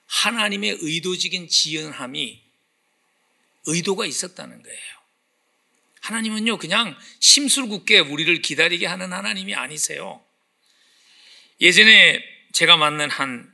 하나님의 0.07 0.79
의도적인 0.81 1.49
지연함이 1.49 2.43
의도가 3.67 4.07
있었다는 4.07 4.61
거예요. 4.61 4.99
하나님은요, 6.01 6.57
그냥 6.59 6.99
심술궂게 7.21 8.01
우리를 8.01 8.43
기다리게 8.43 8.87
하는 8.87 9.13
하나님이 9.13 9.55
아니세요. 9.55 10.25
예전에 11.61 12.25
제가 12.53 12.77
만난 12.77 13.09
한 13.11 13.53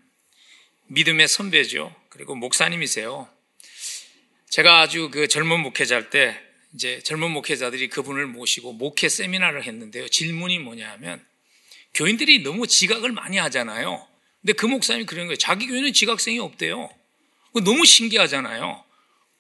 믿음의 0.87 1.29
선배죠. 1.29 1.95
그리고 2.09 2.35
목사님이세요. 2.37 3.34
제가 4.55 4.83
아주 4.83 5.11
그 5.11 5.27
젊은 5.27 5.59
목회자일 5.59 6.11
때 6.11 6.41
이제 6.75 7.01
젊은 7.01 7.33
목회자들이 7.33 7.89
그분을 7.89 8.29
모시고 8.29 8.73
목회 8.75 9.09
세미나를 9.09 9.65
했는데요. 9.65 10.07
질문이 10.07 10.61
뭐냐 10.61 10.93
하면 10.93 11.27
교인들이 11.93 12.45
너무 12.45 12.69
지각을 12.69 13.11
많이 13.11 13.37
하잖아요. 13.37 14.07
근데 14.43 14.53
그 14.53 14.67
목사님이 14.67 15.07
그런 15.07 15.27
거예요. 15.27 15.39
자기 15.39 15.67
교회는 15.67 15.93
지각생이 15.93 16.39
없대요. 16.39 16.89
너무 17.65 17.85
신기하잖아요. 17.85 18.85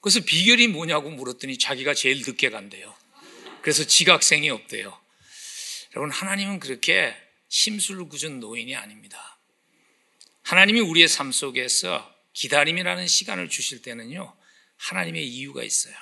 그래서 0.00 0.18
비결이 0.18 0.66
뭐냐고 0.66 1.10
물었더니 1.10 1.58
자기가 1.58 1.94
제일 1.94 2.16
늦게 2.26 2.50
간대요. 2.50 2.92
그래서 3.62 3.84
지각생이 3.84 4.50
없대요. 4.50 4.98
여러분, 5.94 6.10
하나님은 6.10 6.58
그렇게 6.58 7.14
심술을 7.50 8.08
굳은 8.08 8.40
노인이 8.40 8.74
아닙니다. 8.74 9.38
하나님이 10.42 10.80
우리의 10.80 11.06
삶 11.06 11.30
속에서 11.30 12.12
기다림이라는 12.32 13.06
시간을 13.06 13.48
주실 13.48 13.80
때는요, 13.80 14.34
하나님의 14.76 15.26
이유가 15.26 15.62
있어요. 15.62 15.94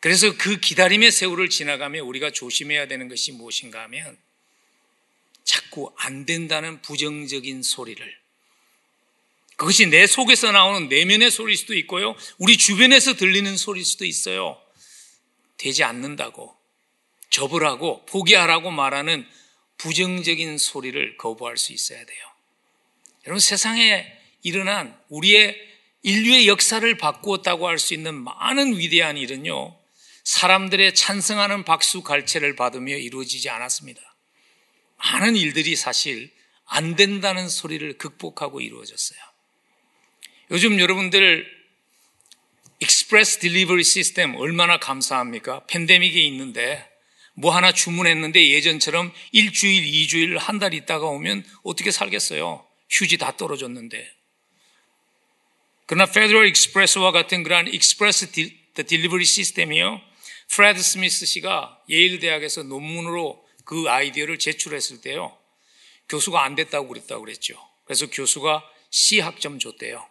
그래서 0.00 0.36
그 0.36 0.60
기다림의 0.60 1.10
세월을 1.10 1.48
지나가며 1.48 2.04
우리가 2.04 2.30
조심해야 2.30 2.86
되는 2.86 3.08
것이 3.08 3.32
무엇인가 3.32 3.82
하면 3.84 4.16
자꾸 5.44 5.92
안 5.96 6.26
된다는 6.26 6.80
부정적인 6.82 7.62
소리를 7.62 8.16
그것이 9.56 9.86
내 9.86 10.06
속에서 10.06 10.52
나오는 10.52 10.88
내면의 10.88 11.30
소리일 11.30 11.56
수도 11.56 11.74
있고요. 11.76 12.14
우리 12.36 12.58
주변에서 12.58 13.14
들리는 13.14 13.56
소리일 13.56 13.86
수도 13.86 14.04
있어요. 14.04 14.60
되지 15.56 15.82
않는다고 15.82 16.54
접으라고 17.30 18.04
포기하라고 18.06 18.70
말하는 18.70 19.26
부정적인 19.78 20.58
소리를 20.58 21.16
거부할 21.16 21.56
수 21.56 21.72
있어야 21.72 22.04
돼요. 22.04 22.18
여러분 23.26 23.40
세상에 23.40 24.12
일어난 24.42 24.98
우리의 25.08 25.58
인류의 26.06 26.46
역사를 26.46 26.96
바꾸었다고 26.96 27.66
할 27.66 27.80
수 27.80 27.92
있는 27.92 28.14
많은 28.14 28.78
위대한 28.78 29.16
일은요, 29.16 29.76
사람들의 30.22 30.94
찬성하는 30.94 31.64
박수 31.64 32.02
갈채를 32.02 32.54
받으며 32.54 32.96
이루어지지 32.96 33.50
않았습니다. 33.50 34.00
많은 34.98 35.34
일들이 35.34 35.74
사실 35.74 36.30
안 36.64 36.94
된다는 36.94 37.48
소리를 37.48 37.98
극복하고 37.98 38.60
이루어졌어요. 38.60 39.18
요즘 40.52 40.78
여러분들 40.78 41.44
express 42.78 43.40
delivery 43.40 43.82
system 43.82 44.36
얼마나 44.36 44.78
감사합니까? 44.78 45.66
팬데믹이 45.66 46.24
있는데 46.28 46.88
뭐 47.34 47.52
하나 47.52 47.72
주문했는데 47.72 48.48
예전처럼 48.50 49.12
일주일, 49.32 49.84
이주일, 49.84 50.38
한 50.38 50.60
달 50.60 50.72
있다가 50.72 51.06
오면 51.06 51.44
어떻게 51.64 51.90
살겠어요? 51.90 52.64
휴지 52.90 53.18
다 53.18 53.36
떨어졌는데. 53.36 54.15
그러나 55.86 56.06
Federal 56.06 56.48
Express와 56.48 57.12
같은 57.12 57.42
그러한 57.42 57.68
express 57.68 58.32
delivery 58.74 59.24
system이요. 59.24 60.00
프레드 60.48 60.82
스미스 60.82 61.26
씨가 61.26 61.80
예일 61.88 62.20
대학에서 62.20 62.64
논문으로 62.64 63.44
그 63.64 63.88
아이디어를 63.88 64.38
제출했을 64.38 65.00
때요. 65.00 65.36
교수가 66.08 66.42
안 66.42 66.54
된다고 66.54 66.88
그랬다고 66.88 67.24
그랬죠. 67.24 67.56
그래서 67.84 68.06
교수가 68.08 68.62
C 68.90 69.20
학점 69.20 69.58
줬대요. 69.58 70.06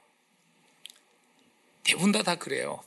대부분 1.84 2.12
다, 2.12 2.24
다 2.24 2.36
그래요. 2.36 2.84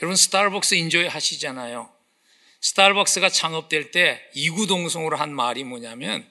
여러분 0.00 0.16
스타벅스 0.16 0.74
enjoy 0.74 1.06
하시잖아요. 1.06 1.90
스타벅스가 2.60 3.28
창업될 3.28 3.90
때 3.90 4.22
이구동성으로 4.34 5.16
한 5.16 5.34
말이 5.34 5.64
뭐냐면 5.64 6.28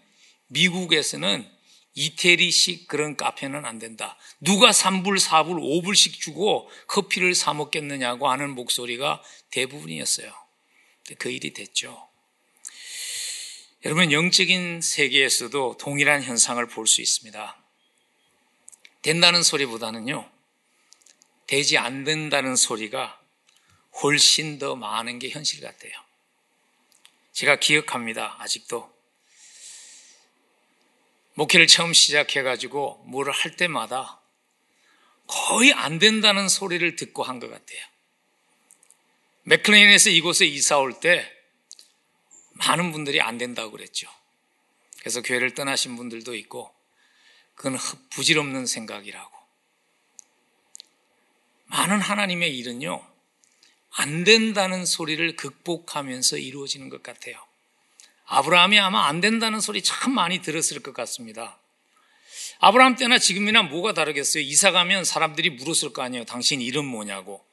미국에서는 0.47 1.49
이태리식 1.97 2.87
그런 2.87 3.17
카페는 3.17 3.65
안 3.65 3.79
된다. 3.79 4.17
누가 4.39 4.69
3불, 4.69 5.19
4불, 5.19 5.59
5불씩 5.83 6.19
주고 6.19 6.69
커피를 6.85 7.33
사 7.33 7.55
먹겠느냐고 7.55 8.29
하는 8.29 8.51
목소리가 8.51 9.23
대부분이었어요. 9.49 10.31
그 11.17 11.31
일이 11.31 11.53
됐죠. 11.53 12.07
여러분, 13.83 14.11
영적인 14.11 14.81
세계에서도 14.81 15.77
동일한 15.77 16.21
현상을 16.21 16.63
볼 16.67 16.85
수 16.85 17.01
있습니다. 17.01 17.57
된다는 19.01 19.41
소리보다는요, 19.41 20.29
되지 21.47 21.79
않는다는 21.79 22.55
소리가 22.55 23.19
훨씬 24.03 24.59
더 24.59 24.75
많은 24.75 25.17
게 25.17 25.29
현실 25.29 25.61
같아요. 25.61 25.93
제가 27.31 27.55
기억합니다. 27.55 28.35
아직도. 28.39 28.96
목회를 31.37 31.67
처음 31.67 31.93
시작해가지고 31.93 33.03
뭐를 33.05 33.31
할 33.31 33.55
때마다 33.55 34.19
거의 35.27 35.71
안 35.71 35.99
된다는 35.99 36.49
소리를 36.49 36.95
듣고 36.95 37.21
한 37.21 37.39
것 37.39 37.47
같아요. 37.49 37.79
맥클레인에서 39.43 40.09
이곳에 40.09 40.45
이사 40.47 40.79
올 40.79 40.99
때 40.99 41.31
많은 42.53 42.91
분들이 42.91 43.21
안 43.21 43.37
된다고 43.37 43.69
그랬죠. 43.71 44.09
그래서 44.99 45.21
교회를 45.21 45.53
떠나신 45.53 45.95
분들도 45.95 46.33
있고 46.35 46.73
그건 47.53 47.77
부질없는 48.09 48.65
생각이라고. 48.65 49.37
많은 51.65 52.01
하나님의 52.01 52.57
일은요, 52.57 53.07
안 53.91 54.23
된다는 54.23 54.85
소리를 54.85 55.35
극복하면서 55.35 56.37
이루어지는 56.37 56.89
것 56.89 57.03
같아요. 57.03 57.46
아브라함이 58.27 58.79
아마 58.79 59.07
안 59.07 59.21
된다는 59.21 59.59
소리 59.59 59.81
참 59.81 60.13
많이 60.13 60.41
들었을 60.41 60.81
것 60.81 60.93
같습니다. 60.93 61.59
아브라함 62.59 62.95
때나 62.95 63.17
지금이나 63.19 63.63
뭐가 63.63 63.93
다르겠어요? 63.93 64.43
이사 64.43 64.71
가면 64.71 65.05
사람들이 65.05 65.51
물었을 65.51 65.93
거 65.93 66.01
아니에요. 66.01 66.25
당신 66.25 66.61
이름 66.61 66.85
뭐냐고. 66.85 67.43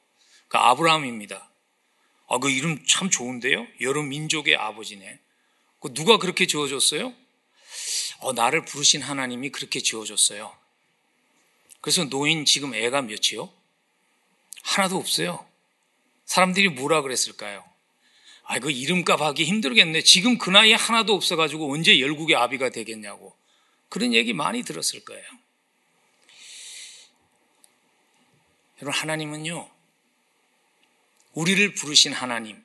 그 0.47 0.57
아브라함입니다. 0.57 1.49
아, 2.27 2.37
그 2.39 2.49
이름 2.49 2.83
참 2.87 3.09
좋은데요? 3.09 3.67
여러 3.81 4.01
민족의 4.01 4.55
아버지네. 4.55 5.19
그 5.79 5.93
누가 5.93 6.17
그렇게 6.17 6.47
지어줬어요? 6.47 7.13
어, 8.19 8.33
나를 8.33 8.65
부르신 8.65 9.01
하나님이 9.01 9.49
그렇게 9.49 9.79
지어줬어요. 9.79 10.51
그래서 11.81 12.05
노인 12.05 12.45
지금 12.45 12.73
애가 12.73 13.03
몇이요? 13.03 13.51
하나도 14.63 14.97
없어요. 14.97 15.45
사람들이 16.25 16.69
뭐라 16.69 17.01
그랬을까요? 17.01 17.63
아, 18.45 18.59
그 18.59 18.69
이름값 18.69 19.21
하기 19.21 19.43
힘들겠네. 19.43 20.01
지금 20.03 20.37
그 20.37 20.49
나이에 20.49 20.75
하나도 20.75 21.13
없어가지고 21.13 21.73
언제 21.73 21.99
열국의 21.99 22.35
아비가 22.35 22.69
되겠냐고. 22.69 23.35
그런 23.89 24.13
얘기 24.13 24.33
많이 24.33 24.63
들었을 24.63 25.03
거예요. 25.03 25.23
여러분, 28.81 28.99
하나님은요, 28.99 29.69
우리를 31.33 31.73
부르신 31.73 32.13
하나님, 32.13 32.63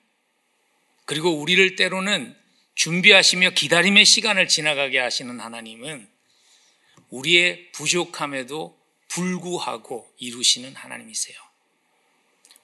그리고 1.07 1.31
우리를 1.31 1.77
때로는 1.77 2.37
준비하시며 2.75 3.51
기다림의 3.51 4.05
시간을 4.05 4.49
지나가게 4.49 4.99
하시는 4.99 5.41
하나님은 5.41 6.09
우리의 7.11 7.73
부족함에도 7.73 8.79
불구하고 9.09 10.13
이루시는 10.19 10.75
하나님이세요. 10.75 11.37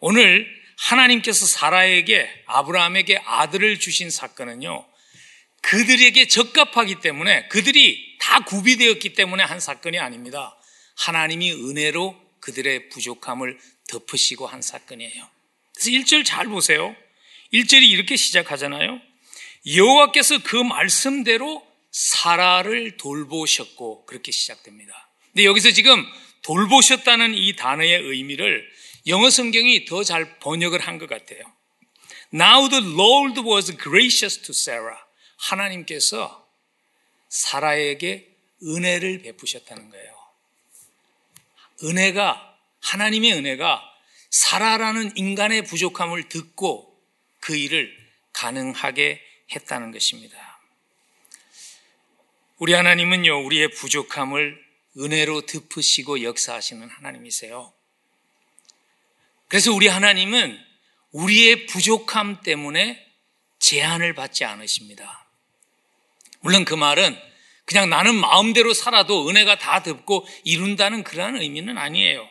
오늘 0.00 0.65
하나님께서 0.76 1.46
사라에게 1.46 2.28
아브라함에게 2.46 3.18
아들을 3.24 3.78
주신 3.78 4.10
사건은요. 4.10 4.86
그들에게 5.62 6.28
적합하기 6.28 7.00
때문에 7.00 7.48
그들이 7.48 8.16
다 8.20 8.40
구비되었기 8.40 9.14
때문에 9.14 9.42
한 9.42 9.58
사건이 9.58 9.98
아닙니다. 9.98 10.56
하나님이 10.96 11.52
은혜로 11.52 12.16
그들의 12.40 12.88
부족함을 12.90 13.58
덮으시고 13.88 14.46
한 14.46 14.62
사건이에요. 14.62 15.28
그래서 15.74 15.90
1절 15.90 16.24
잘 16.24 16.46
보세요. 16.46 16.94
1절이 17.52 17.88
이렇게 17.88 18.16
시작하잖아요. 18.16 19.00
여호와께서 19.74 20.42
그 20.42 20.56
말씀대로 20.56 21.66
사라를 21.90 22.96
돌보셨고 22.96 24.06
그렇게 24.06 24.30
시작됩니다. 24.30 25.08
근데 25.32 25.44
여기서 25.44 25.70
지금 25.72 26.06
돌보셨다는 26.42 27.34
이 27.34 27.56
단어의 27.56 28.02
의미를 28.02 28.68
영어 29.06 29.30
성경이 29.30 29.84
더 29.84 30.02
잘 30.02 30.38
번역을 30.40 30.80
한 30.80 30.98
것 30.98 31.08
같아요. 31.08 31.40
Now 32.34 32.68
the 32.68 32.84
Lord 32.84 33.40
was 33.40 33.76
gracious 33.76 34.40
to 34.42 34.50
Sarah. 34.52 34.98
하나님께서 35.36 36.48
사라에게 37.28 38.34
은혜를 38.62 39.22
베푸셨다는 39.22 39.90
거예요. 39.90 40.16
은혜가, 41.84 42.58
하나님의 42.80 43.34
은혜가 43.34 43.82
사라라는 44.30 45.16
인간의 45.16 45.64
부족함을 45.64 46.28
듣고 46.28 46.98
그 47.40 47.54
일을 47.54 47.94
가능하게 48.32 49.22
했다는 49.54 49.92
것입니다. 49.92 50.60
우리 52.58 52.72
하나님은요, 52.72 53.44
우리의 53.44 53.70
부족함을 53.72 54.64
은혜로 54.98 55.42
덮으시고 55.42 56.22
역사하시는 56.22 56.88
하나님이세요. 56.88 57.72
그래서 59.48 59.72
우리 59.72 59.88
하나님은 59.88 60.58
우리의 61.12 61.66
부족함 61.66 62.42
때문에 62.42 63.04
제한을 63.58 64.14
받지 64.14 64.44
않으십니다. 64.44 65.26
물론 66.40 66.64
그 66.64 66.74
말은 66.74 67.18
그냥 67.64 67.90
나는 67.90 68.14
마음대로 68.14 68.74
살아도 68.74 69.28
은혜가 69.28 69.58
다 69.58 69.82
덮고 69.82 70.26
이룬다는 70.44 71.02
그러한 71.02 71.36
의미는 71.36 71.78
아니에요. 71.78 72.28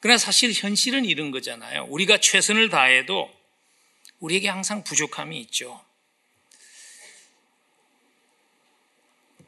그러나 0.00 0.16
사실 0.16 0.52
현실은 0.52 1.04
이런 1.04 1.30
거잖아요. 1.30 1.86
우리가 1.88 2.18
최선을 2.18 2.68
다해도 2.68 3.30
우리에게 4.20 4.48
항상 4.48 4.84
부족함이 4.84 5.38
있죠. 5.42 5.84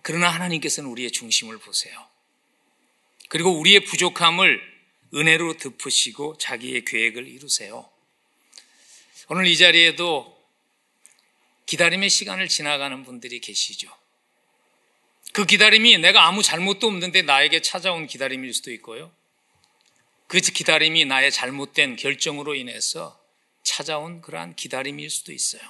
그러나 0.02 0.28
하나님께서는 0.28 0.90
우리의 0.90 1.12
중심을 1.12 1.58
보세요. 1.58 2.06
그리고 3.28 3.58
우리의 3.58 3.84
부족함을 3.84 4.69
은혜로 5.14 5.57
덮으시고 5.57 6.38
자기의 6.38 6.85
계획을 6.85 7.27
이루세요. 7.27 7.90
오늘 9.29 9.46
이 9.46 9.57
자리에도 9.57 10.40
기다림의 11.66 12.11
시간을 12.11 12.49
지나가는 12.49 13.05
분들이 13.05 13.40
계시죠. 13.40 13.88
그 15.33 15.46
기다림이 15.46 15.99
내가 15.99 16.27
아무 16.27 16.42
잘못도 16.42 16.87
없는데 16.88 17.23
나에게 17.23 17.62
찾아온 17.62 18.07
기다림일 18.07 18.53
수도 18.53 18.73
있고요. 18.73 19.12
그 20.27 20.40
기다림이 20.40 21.05
나의 21.05 21.31
잘못된 21.31 21.96
결정으로 21.96 22.55
인해서 22.55 23.20
찾아온 23.62 24.20
그러한 24.20 24.57
기다림일 24.57 25.11
수도 25.11 25.33
있어요. 25.33 25.62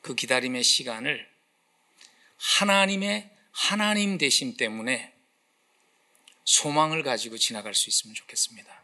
그 0.00 0.14
기다림의 0.14 0.64
시간을 0.64 1.28
하나님의 2.36 3.30
하나님 3.52 4.16
되심 4.16 4.56
때문에 4.56 5.12
소망을 6.44 7.02
가지고 7.02 7.38
지나갈 7.38 7.74
수 7.74 7.88
있으면 7.88 8.14
좋겠습니다. 8.14 8.80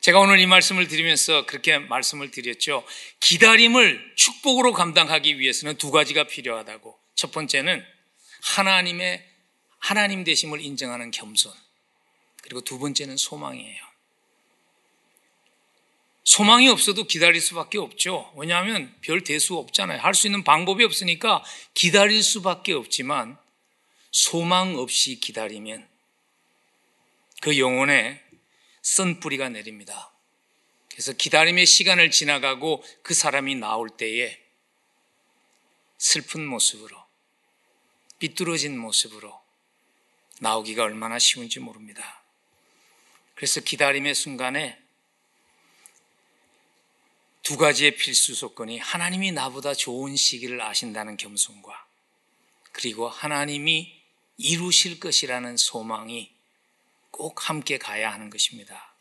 제가 0.00 0.20
오늘 0.20 0.38
이 0.38 0.46
말씀을 0.46 0.86
드리면서 0.86 1.46
그렇게 1.46 1.78
말씀을 1.78 2.30
드렸죠. 2.30 2.84
기다림을 3.20 4.12
축복으로 4.16 4.72
감당하기 4.72 5.38
위해서는 5.38 5.78
두 5.78 5.90
가지가 5.90 6.24
필요하다고. 6.24 6.98
첫 7.14 7.32
번째는 7.32 7.82
하나님의 8.42 9.26
하나님 9.78 10.24
되심을 10.24 10.60
인정하는 10.60 11.10
겸손. 11.10 11.52
그리고 12.42 12.60
두 12.60 12.78
번째는 12.78 13.16
소망이에요. 13.16 13.82
소망이 16.24 16.68
없어도 16.68 17.04
기다릴 17.04 17.40
수밖에 17.40 17.78
없죠. 17.78 18.32
왜냐하면 18.36 18.94
별 19.00 19.22
대수 19.22 19.56
없잖아요. 19.56 20.00
할 20.00 20.14
수 20.14 20.26
있는 20.26 20.42
방법이 20.44 20.84
없으니까 20.84 21.44
기다릴 21.74 22.22
수밖에 22.22 22.72
없지만 22.72 23.38
소망 24.10 24.76
없이 24.76 25.20
기다리면 25.20 25.86
그 27.44 27.58
영혼에 27.58 28.24
쓴뿌리가 28.80 29.50
내립니다. 29.50 30.10
그래서 30.88 31.12
기다림의 31.12 31.66
시간을 31.66 32.10
지나가고 32.10 32.82
그 33.02 33.12
사람이 33.12 33.56
나올 33.56 33.90
때에 33.90 34.42
슬픈 35.98 36.46
모습으로, 36.46 36.96
삐뚤어진 38.18 38.78
모습으로 38.78 39.38
나오기가 40.40 40.84
얼마나 40.84 41.18
쉬운지 41.18 41.60
모릅니다. 41.60 42.24
그래서 43.34 43.60
기다림의 43.60 44.14
순간에 44.14 44.82
두 47.42 47.58
가지의 47.58 47.96
필수 47.96 48.34
조건이 48.34 48.78
하나님이 48.78 49.32
나보다 49.32 49.74
좋은 49.74 50.16
시기를 50.16 50.62
아신다는 50.62 51.18
겸손과 51.18 51.86
그리고 52.72 53.06
하나님이 53.06 54.00
이루실 54.38 54.98
것이라는 54.98 55.58
소망이 55.58 56.33
꼭 57.16 57.48
함께 57.48 57.78
가야 57.78 58.12
하는 58.12 58.28
것입니다. 58.28 58.92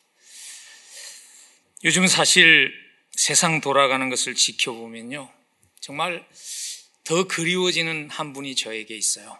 요즘 1.83 2.05
사실 2.05 2.71
세상 3.11 3.59
돌아가는 3.59 4.07
것을 4.07 4.35
지켜보면요. 4.35 5.33
정말 5.79 6.23
더 7.03 7.27
그리워지는 7.27 8.11
한 8.11 8.33
분이 8.33 8.55
저에게 8.55 8.95
있어요. 8.95 9.39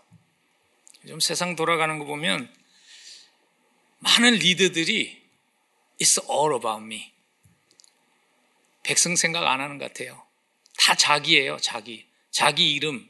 좀 1.07 1.19
세상 1.19 1.55
돌아가는 1.55 1.99
거 1.99 2.05
보면 2.05 2.51
많은 3.99 4.33
리더들이 4.33 5.21
It's 6.01 6.27
all 6.27 6.55
about 6.55 6.83
me. 6.83 7.13
백성 8.81 9.15
생각 9.15 9.45
안 9.45 9.61
하는 9.61 9.77
것 9.77 9.93
같아요. 9.93 10.25
다 10.79 10.95
자기예요, 10.95 11.57
자기. 11.57 12.07
자기 12.31 12.73
이름. 12.73 13.07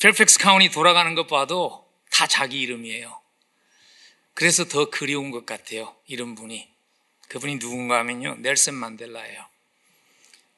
펠팩스 0.00 0.38
카운티 0.38 0.70
돌아가는 0.70 1.14
것 1.14 1.26
봐도 1.26 1.86
다 2.10 2.26
자기 2.26 2.62
이름이에요. 2.62 3.25
그래서 4.36 4.68
더 4.68 4.90
그리운 4.90 5.30
것 5.30 5.46
같아요, 5.46 5.96
이런 6.06 6.34
분이. 6.34 6.68
그분이 7.28 7.58
누군가 7.58 7.98
하면요, 8.00 8.34
넬슨 8.40 8.74
만델라예요. 8.74 9.46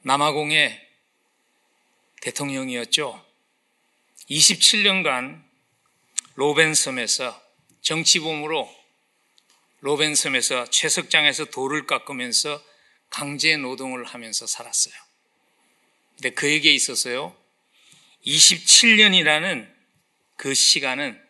남아공의 0.03 0.85
대통령이었죠. 2.21 3.25
27년간 4.31 5.45
로벤섬에서 6.35 7.41
정치범으로 7.83 8.69
로벤섬에서 9.79 10.71
채석장에서 10.71 11.45
돌을 11.45 11.87
깎으면서 11.87 12.61
강제 13.11 13.57
노동을 13.57 14.05
하면서 14.05 14.49
살았어요. 14.49 14.95
근데 16.17 16.31
그에게 16.31 16.75
있어서요, 16.75 17.37
27년이라는 18.27 19.73
그 20.37 20.53
시간은 20.53 21.28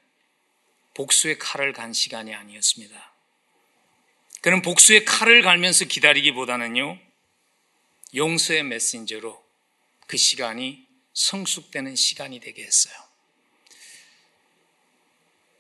복수의 0.99 1.39
칼을 1.39 1.73
간 1.73 1.93
시간이 1.93 2.35
아니었습니다. 2.35 3.15
그는 4.41 4.63
복수의 4.63 5.05
칼을 5.05 5.43
갈면서 5.43 5.85
기다리기보다는요, 5.85 6.99
용서의 8.17 8.65
메신저로 8.65 9.41
그 10.09 10.17
시간이 10.17 10.85
성숙되는 11.13 11.95
시간이 11.95 12.41
되게 12.41 12.65
했어요. 12.65 12.95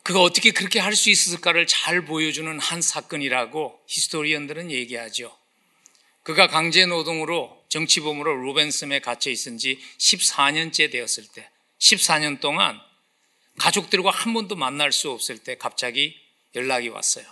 그가 0.02 0.22
어떻게 0.22 0.50
그렇게 0.50 0.80
할 0.80 0.96
수 0.96 1.08
있었을까를 1.08 1.68
잘 1.68 2.04
보여주는 2.04 2.58
한 2.58 2.82
사건이라고 2.82 3.80
historian들은 3.86 4.72
얘기하죠. 4.72 5.38
그가 6.24 6.48
강제 6.48 6.84
노동으로 6.86 7.64
정치범으로 7.68 8.34
로벤섬에 8.44 9.00
갇혀 9.00 9.30
있은 9.30 9.58
지 9.58 9.78
14년째 9.98 10.90
되었을 10.90 11.28
때, 11.32 11.48
14년 11.78 12.40
동안 12.40 12.80
가족들과 13.58 14.10
한 14.10 14.32
번도 14.32 14.56
만날 14.56 14.92
수 14.92 15.10
없을 15.10 15.38
때 15.38 15.56
갑자기 15.56 16.18
연락이 16.54 16.88
왔어요. 16.88 17.26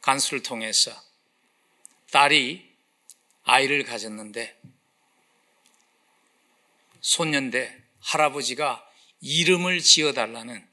간수를 0.00 0.42
통해서 0.42 0.92
딸이 2.10 2.74
아이를 3.44 3.84
가졌는데 3.84 4.60
손년대 7.00 7.82
할아버지가 8.00 8.86
이름을 9.20 9.80
지어달라는 9.80 10.66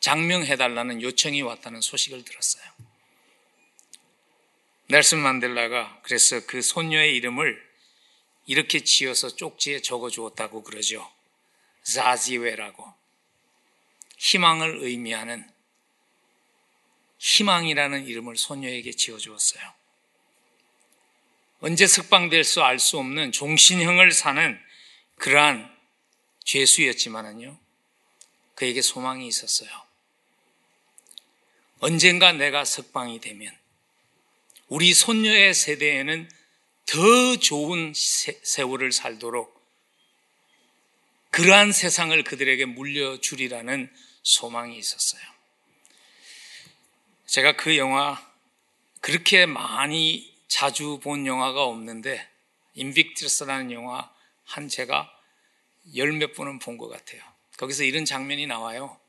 장명해달라는 0.00 1.02
요청이 1.02 1.42
왔다는 1.42 1.80
소식을 1.80 2.24
들었어요. 2.24 2.64
넬슨 4.88 5.18
만델라가 5.18 6.00
그래서 6.02 6.44
그 6.46 6.60
손녀의 6.60 7.14
이름을 7.16 7.72
이렇게 8.46 8.80
지어서 8.80 9.34
쪽지에 9.34 9.80
적어 9.80 10.10
주었다고 10.10 10.64
그러죠. 10.64 11.08
자지웨라고. 11.82 12.92
희망을 14.18 14.78
의미하는 14.82 15.48
희망이라는 17.18 18.06
이름을 18.06 18.36
손녀에게 18.36 18.92
지어 18.92 19.18
주었어요. 19.18 19.62
언제 21.60 21.86
석방될 21.86 22.42
수 22.42 22.60
알 22.62 22.78
수 22.80 22.98
없는 22.98 23.30
종신형을 23.30 24.10
사는 24.10 24.60
그러한 25.16 25.72
죄수였지만은요, 26.44 27.56
그에게 28.56 28.82
소망이 28.82 29.28
있었어요. 29.28 29.70
언젠가 31.78 32.32
내가 32.32 32.64
석방이 32.64 33.20
되면 33.20 33.56
우리 34.66 34.92
손녀의 34.92 35.54
세대에는 35.54 36.28
더 36.86 37.36
좋은 37.36 37.92
세월을 37.94 38.90
살도록 38.90 39.61
그러한 41.32 41.72
세상을 41.72 42.22
그들에게 42.24 42.64
물려주리라는 42.66 43.90
소망이 44.22 44.78
있었어요. 44.78 45.22
제가 47.26 47.56
그 47.56 47.78
영화 47.78 48.22
그렇게 49.00 49.46
많이 49.46 50.30
자주 50.46 51.00
본 51.02 51.26
영화가 51.26 51.64
없는데 51.64 52.28
인빅트스라는 52.74 53.72
영화 53.72 54.12
한 54.44 54.68
제가 54.68 55.10
열 55.96 56.12
몇 56.12 56.34
번은 56.34 56.58
본 56.58 56.76
것 56.76 56.88
같아요. 56.88 57.22
거기서 57.56 57.84
이런 57.84 58.04
장면이 58.04 58.46
나와요. 58.46 59.00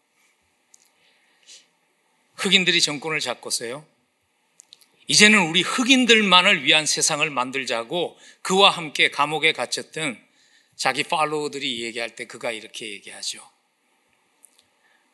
흑인들이 2.35 2.81
정권을 2.81 3.19
잡고서요. 3.19 3.85
이제는 5.07 5.39
우리 5.49 5.61
흑인들만을 5.61 6.63
위한 6.63 6.85
세상을 6.85 7.29
만들자고 7.29 8.17
그와 8.41 8.69
함께 8.69 9.11
감옥에 9.11 9.51
갇혔던 9.51 10.22
자기 10.75 11.03
팔로워들이 11.03 11.81
얘기할 11.83 12.15
때 12.15 12.25
그가 12.25 12.51
이렇게 12.51 12.89
얘기하죠. 12.91 13.47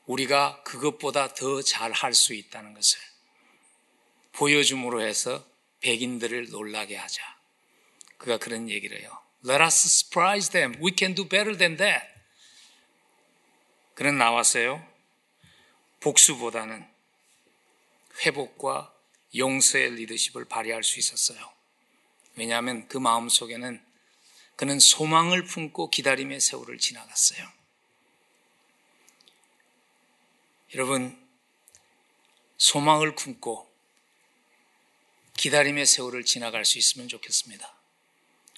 우리가 0.06 0.64
그것보다 0.64 1.34
더 1.34 1.62
잘 1.62 1.92
할 1.92 2.14
수 2.14 2.34
있다는 2.34 2.74
것을 2.74 3.00
보여줌으로 4.32 5.02
해서 5.02 5.46
백인들을 5.82 6.50
놀라게 6.50 6.96
하자. 6.96 7.38
그가 8.18 8.38
그런 8.38 8.70
얘기를 8.70 9.00
해요. 9.00 9.22
Let 9.46 9.62
us 9.64 9.88
surprise 9.88 10.52
them. 10.52 10.76
We 10.84 10.94
can 10.98 11.16
do 11.16 11.28
better 11.28 11.58
than 11.58 11.78
that. 11.78 12.08
그는 13.94 14.18
나왔어요. 14.18 14.86
복수보다는 16.00 16.86
회복과 18.26 18.94
용서의 19.36 19.92
리더십을 19.92 20.46
발휘할 20.46 20.84
수 20.84 21.00
있었어요. 21.00 21.52
왜냐하면 22.36 22.88
그 22.88 22.98
마음 22.98 23.30
속에는 23.30 23.82
그는 24.60 24.78
소망을 24.78 25.46
품고 25.46 25.90
기다림의 25.90 26.42
세월을 26.42 26.80
지나갔어요. 26.80 27.50
여러분, 30.74 31.18
소망을 32.58 33.16
품고 33.16 33.74
기다림의 35.38 35.86
세월을 35.86 36.26
지나갈 36.26 36.66
수 36.66 36.78
있으면 36.78 37.08
좋겠습니다. 37.08 37.74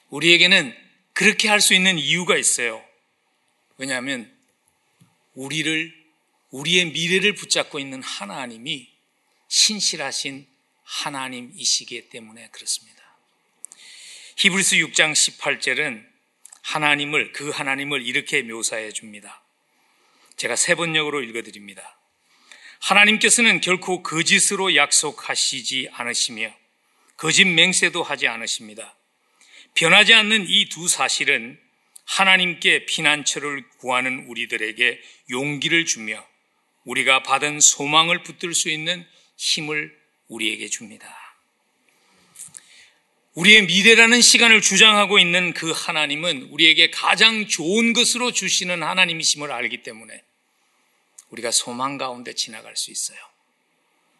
우리에게는 0.09 0.75
그렇게 1.13 1.47
할 1.47 1.61
수 1.61 1.75
있는 1.75 1.99
이유가 1.99 2.35
있어요. 2.35 2.83
왜냐하면 3.77 4.35
우리를, 5.35 5.93
우리의 6.49 6.93
미래를 6.93 7.35
붙잡고 7.35 7.77
있는 7.77 8.01
하나님이 8.01 8.91
신실하신 9.49 10.47
하나님이시기 10.81 12.09
때문에 12.09 12.49
그렇습니다. 12.49 13.00
히브리스 14.37 14.77
6장 14.77 15.13
18절은 15.13 16.05
하나님을, 16.63 17.31
그 17.31 17.49
하나님을 17.49 18.05
이렇게 18.05 18.41
묘사해 18.43 18.91
줍니다. 18.91 19.43
제가 20.37 20.55
세 20.55 20.75
번역으로 20.75 21.23
읽어 21.23 21.41
드립니다. 21.41 21.99
하나님께서는 22.79 23.61
결코 23.61 24.01
거짓으로 24.01 24.75
약속하시지 24.75 25.89
않으시며 25.91 26.53
거짓 27.17 27.45
맹세도 27.45 28.01
하지 28.01 28.27
않으십니다. 28.27 28.95
변하지 29.75 30.13
않는 30.13 30.45
이 30.47 30.69
두 30.69 30.87
사실은 30.87 31.59
하나님께 32.05 32.85
피난처를 32.85 33.69
구하는 33.77 34.25
우리들에게 34.27 34.99
용기를 35.29 35.85
주며 35.85 36.25
우리가 36.83 37.23
받은 37.23 37.59
소망을 37.59 38.23
붙들 38.23 38.53
수 38.53 38.69
있는 38.69 39.05
힘을 39.37 39.95
우리에게 40.27 40.67
줍니다. 40.67 41.20
우리의 43.35 43.65
미래라는 43.65 44.21
시간을 44.21 44.61
주장하고 44.61 45.17
있는 45.17 45.53
그 45.53 45.71
하나님은 45.71 46.49
우리에게 46.51 46.91
가장 46.91 47.47
좋은 47.47 47.93
것으로 47.93 48.33
주시는 48.33 48.83
하나님이심을 48.83 49.51
알기 49.51 49.83
때문에 49.83 50.21
우리가 51.29 51.51
소망 51.51 51.97
가운데 51.97 52.33
지나갈 52.33 52.75
수 52.75 52.91
있어요. 52.91 53.17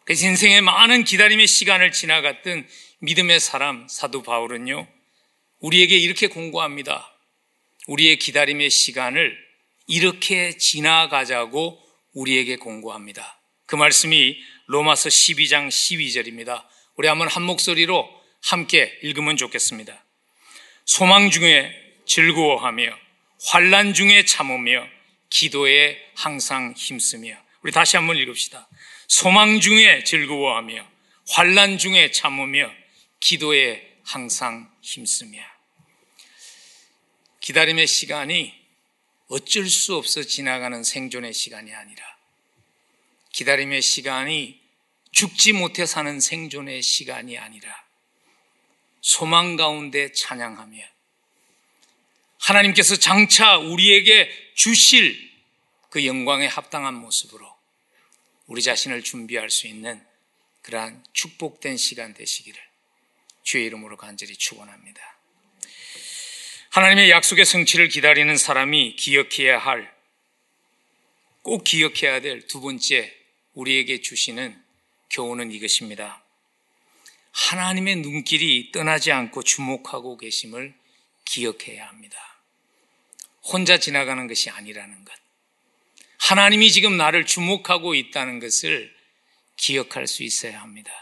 그래서 0.04 0.26
인생의 0.26 0.62
많은 0.62 1.04
기다림의 1.04 1.46
시간을 1.46 1.92
지나갔던 1.92 2.66
믿음의 3.00 3.38
사람 3.38 3.86
사도 3.86 4.22
바울은요, 4.22 4.88
우리에게 5.60 5.96
이렇게 5.96 6.28
공고합니다. 6.28 7.14
우리의 7.88 8.18
기다림의 8.18 8.70
시간을 8.70 9.36
이렇게 9.88 10.56
지나가자고 10.56 11.78
우리에게 12.14 12.56
공고합니다. 12.56 13.40
그 13.66 13.76
말씀이 13.76 14.38
로마서 14.66 15.10
12장 15.10 15.68
12절입니다. 15.68 16.64
우리 16.96 17.08
한번 17.08 17.28
한 17.28 17.42
목소리로 17.42 18.21
함께 18.42 18.98
읽으면 19.02 19.36
좋겠습니다. 19.36 20.04
소망 20.84 21.30
중에 21.30 21.72
즐거워하며 22.06 22.98
환란 23.46 23.94
중에 23.94 24.24
참으며 24.24 24.86
기도에 25.30 25.98
항상 26.14 26.74
힘쓰며 26.76 27.36
우리 27.62 27.72
다시 27.72 27.96
한번 27.96 28.16
읽읍시다. 28.16 28.68
소망 29.08 29.60
중에 29.60 30.04
즐거워하며 30.04 30.90
환란 31.28 31.78
중에 31.78 32.10
참으며 32.10 32.70
기도에 33.20 33.96
항상 34.04 34.70
힘쓰며 34.82 35.40
기다림의 37.40 37.86
시간이 37.86 38.54
어쩔 39.28 39.68
수 39.68 39.96
없어 39.96 40.22
지나가는 40.22 40.82
생존의 40.82 41.32
시간이 41.32 41.72
아니라 41.72 42.02
기다림의 43.32 43.80
시간이 43.80 44.60
죽지 45.12 45.52
못해 45.52 45.86
사는 45.86 46.20
생존의 46.20 46.82
시간이 46.82 47.38
아니라 47.38 47.82
소망 49.02 49.56
가운데 49.56 50.10
찬양하며 50.12 50.78
하나님께서 52.38 52.96
장차 52.96 53.58
우리에게 53.58 54.30
주실 54.54 55.30
그 55.90 56.06
영광에 56.06 56.46
합당한 56.46 56.94
모습으로 56.94 57.46
우리 58.46 58.62
자신을 58.62 59.02
준비할 59.02 59.50
수 59.50 59.66
있는 59.66 60.02
그러한 60.62 61.04
축복된 61.12 61.76
시간 61.76 62.14
되시기를 62.14 62.58
주의 63.42 63.66
이름으로 63.66 63.96
간절히 63.96 64.34
축원합니다. 64.36 65.00
하나님의 66.70 67.10
약속의 67.10 67.44
성취를 67.44 67.88
기다리는 67.88 68.34
사람이 68.36 68.96
기억해야 68.96 69.58
할, 69.58 69.92
꼭 71.42 71.64
기억해야 71.64 72.20
될 72.20 72.46
두 72.46 72.60
번째 72.60 73.14
우리에게 73.54 74.00
주시는 74.00 74.62
교훈은 75.10 75.52
이것입니다. 75.52 76.21
하나님의 77.32 77.96
눈길이 77.96 78.70
떠나지 78.72 79.10
않고 79.10 79.42
주목하고 79.42 80.16
계심을 80.18 80.74
기억해야 81.24 81.88
합니다. 81.88 82.18
혼자 83.42 83.78
지나가는 83.78 84.26
것이 84.26 84.50
아니라는 84.50 85.04
것. 85.04 85.12
하나님이 86.18 86.70
지금 86.70 86.96
나를 86.96 87.26
주목하고 87.26 87.94
있다는 87.94 88.38
것을 88.38 88.94
기억할 89.56 90.06
수 90.06 90.22
있어야 90.22 90.60
합니다. 90.60 90.92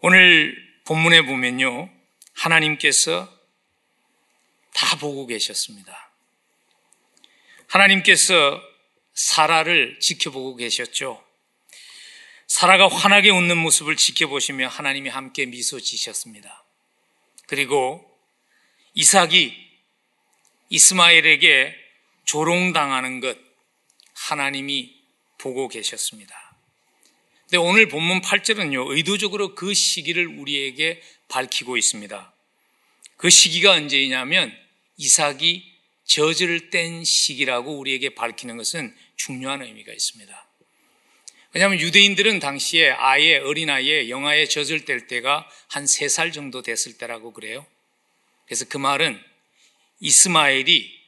오늘 0.00 0.56
본문에 0.86 1.22
보면요. 1.22 1.90
하나님께서 2.32 3.32
다 4.72 4.98
보고 4.98 5.26
계셨습니다. 5.26 6.10
하나님께서 7.68 8.60
사라를 9.14 10.00
지켜보고 10.00 10.56
계셨죠. 10.56 11.22
사라가 12.50 12.88
환하게 12.88 13.30
웃는 13.30 13.56
모습을 13.58 13.94
지켜보시며 13.94 14.66
하나님이 14.66 15.08
함께 15.08 15.46
미소 15.46 15.78
지셨습니다. 15.78 16.64
그리고 17.46 18.04
이삭이 18.94 19.54
이스마엘에게 20.68 21.72
조롱당하는 22.24 23.20
것 23.20 23.38
하나님이 24.14 24.92
보고 25.38 25.68
계셨습니다. 25.68 26.34
근데 27.42 27.58
오늘 27.58 27.86
본문 27.86 28.20
8절은요, 28.20 28.96
의도적으로 28.96 29.54
그 29.54 29.72
시기를 29.72 30.26
우리에게 30.26 31.00
밝히고 31.28 31.76
있습니다. 31.76 32.34
그 33.16 33.30
시기가 33.30 33.74
언제이냐면 33.74 34.52
이삭이 34.96 35.72
젖을 36.04 36.70
뗀 36.70 37.04
시기라고 37.04 37.78
우리에게 37.78 38.16
밝히는 38.16 38.56
것은 38.56 38.92
중요한 39.14 39.62
의미가 39.62 39.92
있습니다. 39.92 40.49
왜냐하면 41.52 41.80
유대인들은 41.80 42.38
당시에 42.38 42.90
아예 42.90 43.38
어린아이에 43.38 44.08
영아에 44.08 44.46
젖을 44.46 44.84
뗄 44.84 45.06
때가 45.08 45.48
한 45.68 45.84
세 45.84 46.06
살 46.08 46.30
정도 46.32 46.62
됐을 46.62 46.96
때라고 46.96 47.32
그래요. 47.32 47.66
그래서 48.46 48.64
그 48.68 48.78
말은 48.78 49.20
이스마엘이 50.00 50.98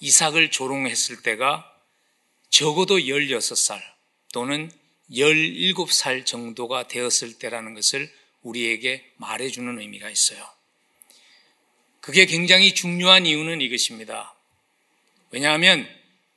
이삭을 0.00 0.50
조롱했을 0.50 1.22
때가 1.22 1.66
적어도 2.50 2.98
16살 2.98 3.80
또는 4.32 4.70
17살 5.12 6.24
정도가 6.26 6.88
되었을 6.88 7.38
때라는 7.38 7.74
것을 7.74 8.12
우리에게 8.42 9.04
말해주는 9.16 9.78
의미가 9.78 10.08
있어요. 10.10 10.48
그게 12.00 12.26
굉장히 12.26 12.74
중요한 12.74 13.26
이유는 13.26 13.60
이것입니다. 13.60 14.34
왜냐하면 15.30 15.86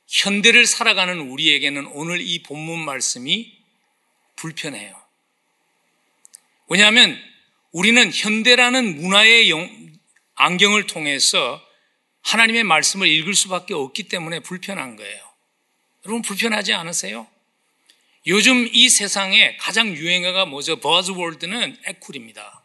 현대를 0.08 0.66
살아가는 0.66 1.18
우리에게는 1.18 1.86
오늘 1.88 2.20
이 2.20 2.42
본문 2.42 2.84
말씀이 2.84 3.56
불편해요. 4.36 4.94
왜냐하면 6.68 7.18
우리는 7.72 8.10
현대라는 8.12 9.00
문화의 9.00 9.50
안경을 10.36 10.86
통해서 10.86 11.62
하나님의 12.22 12.64
말씀을 12.64 13.06
읽을 13.06 13.34
수밖에 13.34 13.74
없기 13.74 14.04
때문에 14.04 14.40
불편한 14.40 14.96
거예요. 14.96 15.34
여러분 16.06 16.22
불편하지 16.22 16.72
않으세요? 16.72 17.26
요즘 18.26 18.68
이 18.72 18.88
세상에 18.88 19.56
가장 19.58 19.88
유행어가 19.88 20.46
뭐죠? 20.46 20.76
버즈월드는 20.80 21.76
에쿨입니다. 21.84 22.64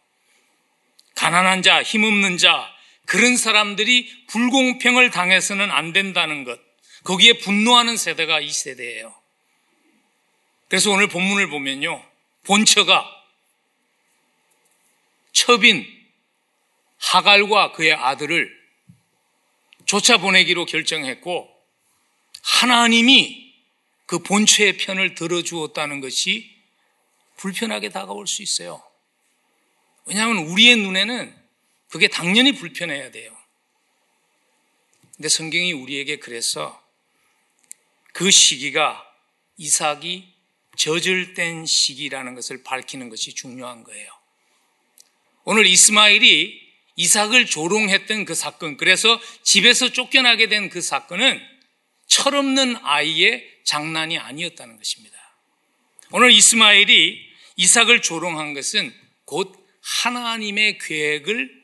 가난한 1.16 1.62
자, 1.62 1.84
힘없는 1.84 2.38
자, 2.38 2.74
그런 3.06 3.36
사람들이 3.36 4.10
불공평을 4.28 5.10
당해서는 5.10 5.70
안 5.70 5.92
된다는 5.92 6.46
것. 6.46 6.69
거기에 7.04 7.34
분노하는 7.34 7.98
세대가 7.98 8.40
이 8.40 8.52
세대예요. 8.52 9.14
그래서 10.68 10.92
오늘 10.92 11.08
본문을 11.08 11.50
보면요. 11.50 12.04
본처가 12.44 13.06
첩인 15.32 15.86
하갈과 16.98 17.72
그의 17.72 17.94
아들을 17.94 18.60
쫓아보내기로 19.86 20.66
결정했고 20.66 21.50
하나님이 22.44 23.54
그 24.06 24.20
본처의 24.20 24.78
편을 24.78 25.16
들어주었다는 25.16 26.02
것이 26.02 26.56
불편하게 27.38 27.90
다가올 27.90 28.28
수 28.28 28.44
있어요. 28.44 28.84
왜냐하면 30.06 30.46
우리의 30.48 30.76
눈에는 30.78 31.36
그게 31.90 32.08
당연히 32.08 32.52
불편해야 32.52 33.12
돼요. 33.12 33.36
근데 35.16 35.30
성경이 35.30 35.74
우리에게 35.74 36.18
그래서 36.18 36.82
그 38.14 38.32
시기가 38.32 39.06
이삭이 39.58 40.34
젖을 40.78 41.34
뗀 41.34 41.66
시기라는 41.66 42.36
것을 42.36 42.64
밝히는 42.64 43.10
것이 43.10 43.34
중요한 43.34 43.84
거예요. 43.84 44.12
오늘 45.44 45.66
이스마일이 45.66 46.70
이삭을 46.96 47.46
조롱했던 47.46 48.26
그 48.26 48.36
사건, 48.36 48.78
그래서 48.78 49.20
집에서 49.44 49.92
쫓겨나게 49.92 50.48
된 50.48 50.70
그 50.70 50.82
사건은 50.82 51.42
철없는 52.08 52.78
아이의 52.82 53.48
장난이 53.64 54.18
아니었다는 54.18 54.78
것입니다. 54.78 55.18
오늘 56.12 56.32
이스마일이 56.32 57.20
이삭을 57.56 58.02
조롱한 58.02 58.54
것은 58.54 58.94
곧 59.26 59.54
하나님의 59.82 60.80
계획을 60.80 61.59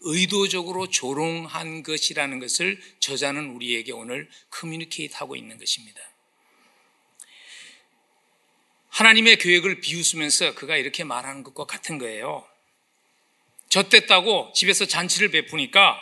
의도적으로 0.00 0.88
조롱한 0.88 1.82
것이라는 1.82 2.38
것을 2.38 2.80
저자는 3.00 3.50
우리에게 3.50 3.92
오늘 3.92 4.28
커뮤니케이트 4.50 5.14
하고 5.16 5.36
있는 5.36 5.58
것입니다. 5.58 6.00
하나님의 8.88 9.38
계획을 9.38 9.80
비웃으면서 9.80 10.54
그가 10.54 10.76
이렇게 10.76 11.04
말하는 11.04 11.42
것과 11.42 11.64
같은 11.64 11.98
거예요. 11.98 12.46
젖됐다고 13.68 14.52
집에서 14.54 14.84
잔치를 14.84 15.30
베푸니까 15.30 16.00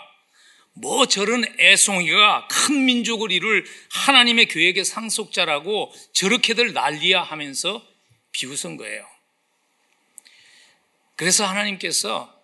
뭐 0.72 1.06
저런 1.06 1.44
애송이가 1.58 2.48
큰 2.48 2.84
민족을 2.84 3.32
이룰 3.32 3.64
하나님의 3.90 4.46
계획의 4.46 4.84
상속자라고 4.84 5.92
저렇게들 6.12 6.72
난리야 6.72 7.22
하면서 7.22 7.84
비웃은 8.32 8.76
거예요. 8.76 9.06
그래서 11.16 11.44
하나님께서 11.44 12.37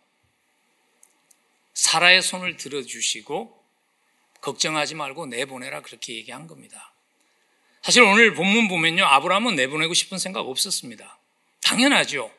사라의 1.74 2.22
손을 2.22 2.56
들어주시고 2.56 3.64
걱정하지 4.40 4.94
말고 4.94 5.26
내보내라 5.26 5.82
그렇게 5.82 6.14
얘기한 6.14 6.46
겁니다. 6.46 6.92
사실 7.82 8.02
오늘 8.02 8.34
본문 8.34 8.68
보면요. 8.68 9.04
아브라함은 9.04 9.56
내보내고 9.56 9.92
싶은 9.92 10.18
생각 10.18 10.48
없었습니다. 10.48 11.18
당연하죠. 11.62 12.30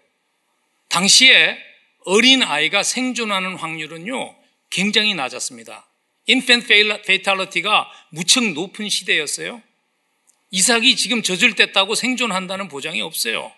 당시에 0.89 1.57
어린 2.05 2.41
아이가 2.41 2.83
생존하는 2.83 3.55
확률은요. 3.55 4.35
굉장히 4.69 5.13
낮았습니다. 5.13 5.87
infant 6.27 7.01
fatality가 7.03 7.91
무척 8.09 8.43
높은 8.53 8.89
시대였어요. 8.89 9.61
이삭이 10.51 10.95
지금 10.95 11.21
젖을 11.21 11.55
뗐다고 11.55 11.95
생존한다는 11.95 12.67
보장이 12.67 13.01
없어요. 13.01 13.51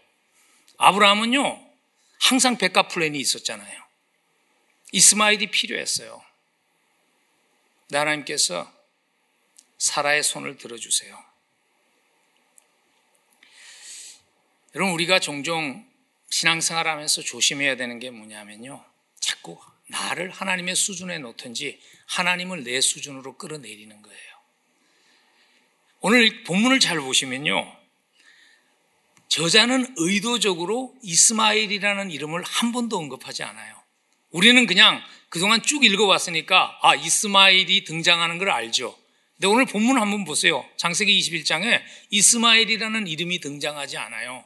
아브라함은요. 0.78 1.66
항상 2.20 2.58
backup 2.58 2.88
plan이 2.88 3.20
있었잖아요. 3.20 3.87
이스마엘이 4.92 5.48
필요했어요. 5.48 6.24
하나님께서 7.92 8.72
사라의 9.78 10.24
손을 10.24 10.58
들어주세요. 10.58 11.24
여러분, 14.76 14.94
우리가 14.94 15.20
종종 15.20 15.88
신앙생활 16.30 16.88
하면서 16.88 17.22
조심해야 17.22 17.76
되는 17.78 18.00
게 18.00 18.12
뭐냐면요. 18.12 18.84
자꾸 19.20 19.60
나를 19.88 20.30
하나님의 20.30 20.76
수준에 20.76 21.18
놓든지 21.20 21.82
하나님을 22.08 22.64
내 22.64 22.82
수준으로 22.82 23.38
끌어내리는 23.38 24.02
거예요. 24.02 24.38
오늘 26.02 26.44
본문을 26.44 26.80
잘 26.80 27.00
보시면요. 27.00 27.76
저자는 29.30 29.96
의도적으로 29.98 30.96
이스마일이라는 31.02 32.12
이름을 32.12 32.44
한 32.44 32.72
번도 32.72 32.98
언급하지 32.98 33.44
않아요. 33.44 33.77
우리는 34.32 34.66
그냥 34.66 35.02
그동안 35.30 35.62
쭉 35.62 35.84
읽어왔으니까 35.84 36.80
아 36.82 36.96
이스마엘이 36.96 37.84
등장하는 37.84 38.38
걸 38.38 38.50
알죠. 38.50 38.98
근데 39.36 39.48
오늘 39.48 39.66
본문 39.66 40.00
한번 40.00 40.26
보세요. 40.26 40.68
장세기 40.78 41.20
21장에 41.20 41.82
이스마엘이라는 42.10 43.08
이름이 43.08 43.40
등장하지 43.40 43.98
않아요. 43.98 44.44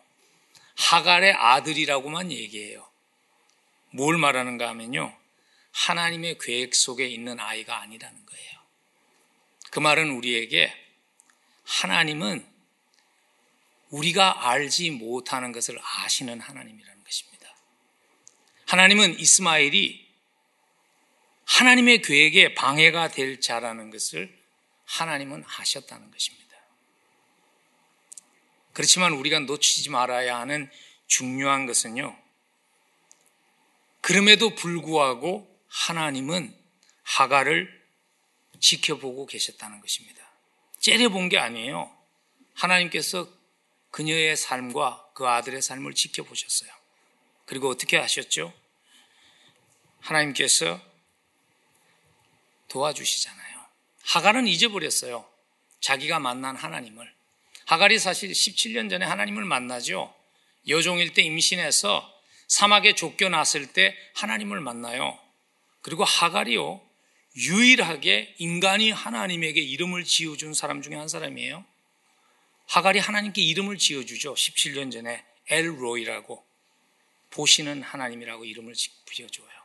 하갈의 0.75 1.33
아들이라고만 1.33 2.31
얘기해요. 2.31 2.87
뭘 3.91 4.17
말하는가 4.17 4.67
하면요. 4.69 5.15
하나님의 5.71 6.37
계획 6.39 6.75
속에 6.75 7.07
있는 7.07 7.39
아이가 7.39 7.81
아니라는 7.81 8.25
거예요. 8.25 8.51
그 9.69 9.79
말은 9.79 10.11
우리에게 10.11 10.73
하나님은 11.63 12.45
우리가 13.89 14.49
알지 14.49 14.91
못하는 14.91 15.51
것을 15.51 15.79
아시는 15.81 16.39
하나님이라는 16.39 16.75
것입니다. 16.75 16.90
하나님은 18.71 19.19
이스마엘이 19.19 20.07
하나님의 21.43 22.01
계획에 22.03 22.53
방해가 22.53 23.09
될 23.09 23.41
자라는 23.41 23.89
것을 23.89 24.33
하나님은 24.85 25.43
하셨다는 25.43 26.09
것입니다. 26.09 26.55
그렇지만 28.71 29.11
우리가 29.11 29.39
놓치지 29.39 29.89
말아야 29.89 30.39
하는 30.39 30.71
중요한 31.05 31.65
것은요. 31.65 32.17
그럼에도 33.99 34.55
불구하고 34.55 35.53
하나님은 35.67 36.57
하가를 37.03 37.69
지켜보고 38.61 39.25
계셨다는 39.25 39.81
것입니다. 39.81 40.25
째려본 40.79 41.27
게 41.27 41.37
아니에요. 41.37 41.93
하나님께서 42.53 43.27
그녀의 43.89 44.37
삶과 44.37 45.09
그 45.13 45.27
아들의 45.27 45.61
삶을 45.61 45.93
지켜보셨어요. 45.93 46.71
그리고 47.45 47.67
어떻게 47.67 47.97
하셨죠? 47.97 48.60
하나님께서 50.01 50.81
도와주시잖아요. 52.67 53.61
하갈은 54.03 54.47
잊어버렸어요. 54.47 55.27
자기가 55.79 56.19
만난 56.19 56.55
하나님을. 56.55 57.11
하갈이 57.65 57.99
사실 57.99 58.31
17년 58.31 58.89
전에 58.89 59.05
하나님을 59.05 59.45
만나죠. 59.45 60.13
여종일 60.67 61.13
때 61.13 61.21
임신해서 61.21 62.21
사막에 62.47 62.95
쫓겨났을 62.95 63.73
때 63.73 63.95
하나님을 64.15 64.59
만나요. 64.59 65.17
그리고 65.81 66.03
하갈이요. 66.03 66.81
유일하게 67.35 68.35
인간이 68.39 68.91
하나님에게 68.91 69.61
이름을 69.61 70.03
지어준 70.03 70.53
사람 70.53 70.81
중에 70.81 70.95
한 70.95 71.07
사람이에요. 71.07 71.65
하갈이 72.67 72.99
하나님께 72.99 73.41
이름을 73.41 73.77
지어주죠. 73.77 74.33
17년 74.33 74.91
전에 74.91 75.23
엘로이라고 75.47 76.45
보시는 77.29 77.83
하나님이라고 77.83 78.45
이름을 78.45 78.73
지어줘요. 78.73 79.60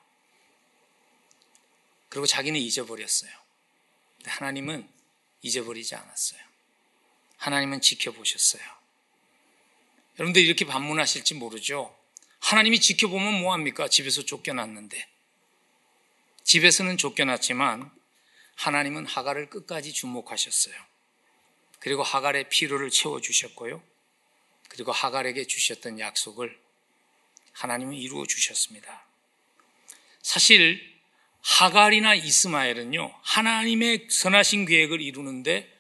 그리고 2.17 2.25
자기는 2.25 2.59
잊어버렸어요. 2.59 3.31
하나님은 4.25 4.89
잊어버리지 5.43 5.95
않았어요. 5.97 6.41
하나님은 7.37 7.83
지켜보셨어요. 7.83 8.63
여러분들 10.19 10.41
이렇게 10.41 10.65
반문하실지 10.65 11.35
모르죠. 11.35 11.95
하나님이 12.41 12.81
지켜보면 12.81 13.43
뭐합니까? 13.43 13.89
집에서 13.89 14.25
쫓겨났는데. 14.25 15.07
집에서는 16.43 16.97
쫓겨났지만 16.97 17.91
하나님은 18.55 19.05
하갈을 19.05 19.51
끝까지 19.51 19.93
주목하셨어요. 19.93 20.75
그리고 21.81 22.03
하갈의 22.03 22.49
필요를 22.49 22.89
채워주셨고요. 22.89 23.83
그리고 24.71 24.91
하갈에게 24.91 25.47
주셨던 25.47 26.01
약속을 26.01 26.59
하나님은 27.53 27.93
이루어 27.93 28.25
주셨습니다. 28.25 29.05
사실 30.23 30.96
하갈이나 31.47 32.15
이스마엘은요, 32.15 33.15
하나님의 33.23 34.09
선하신 34.11 34.67
계획을 34.67 35.01
이루는데 35.01 35.73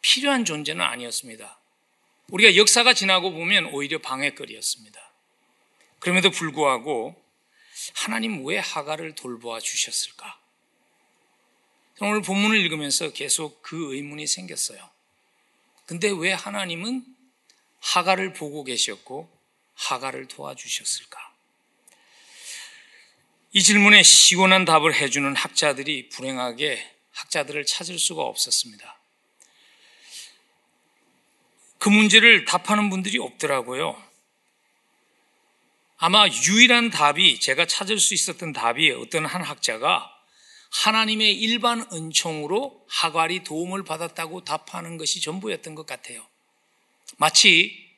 필요한 0.00 0.44
존재는 0.44 0.82
아니었습니다. 0.84 1.58
우리가 2.28 2.54
역사가 2.56 2.94
지나고 2.94 3.32
보면 3.32 3.66
오히려 3.66 3.98
방해거리였습니다. 3.98 5.00
그럼에도 5.98 6.30
불구하고 6.30 7.20
하나님 7.94 8.46
왜 8.46 8.58
하갈을 8.58 9.16
돌보아 9.16 9.58
주셨을까? 9.58 10.38
오늘 12.00 12.22
본문을 12.22 12.56
읽으면서 12.60 13.12
계속 13.12 13.62
그 13.62 13.94
의문이 13.94 14.28
생겼어요. 14.28 14.88
근데 15.86 16.08
왜 16.08 16.32
하나님은 16.32 17.04
하갈을 17.80 18.32
보고 18.32 18.62
계셨고 18.62 19.28
하갈을 19.74 20.28
도와주셨을까? 20.28 21.29
이 23.52 23.62
질문에 23.62 24.04
시원한 24.04 24.64
답을 24.64 24.94
해주는 24.94 25.34
학자들이 25.34 26.08
불행하게 26.10 26.88
학자들을 27.10 27.66
찾을 27.66 27.98
수가 27.98 28.22
없었습니다. 28.22 28.96
그 31.78 31.88
문제를 31.88 32.44
답하는 32.44 32.90
분들이 32.90 33.18
없더라고요. 33.18 34.00
아마 35.96 36.28
유일한 36.28 36.90
답이 36.90 37.40
제가 37.40 37.66
찾을 37.66 37.98
수 37.98 38.14
있었던 38.14 38.52
답이 38.52 38.92
어떤 38.92 39.26
한 39.26 39.42
학자가 39.42 40.08
하나님의 40.70 41.34
일반 41.34 41.84
은총으로 41.92 42.86
하갈이 42.88 43.42
도움을 43.42 43.84
받았다고 43.84 44.44
답하는 44.44 44.96
것이 44.96 45.20
전부였던 45.20 45.74
것 45.74 45.86
같아요. 45.86 46.24
마치 47.16 47.90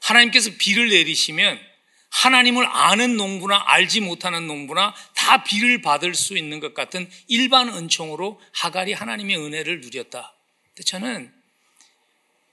하나님께서 0.00 0.50
비를 0.58 0.90
내리시면 0.90 1.71
하나님을 2.12 2.66
아는 2.66 3.16
농부나 3.16 3.64
알지 3.66 4.02
못하는 4.02 4.46
농부나 4.46 4.94
다 5.14 5.42
비를 5.44 5.80
받을 5.80 6.14
수 6.14 6.36
있는 6.36 6.60
것 6.60 6.74
같은 6.74 7.10
일반 7.26 7.68
은총으로 7.68 8.40
하갈이 8.52 8.92
하나님의 8.92 9.38
은혜를 9.38 9.80
누렸다. 9.80 10.34
근데 10.68 10.82
저는 10.84 11.32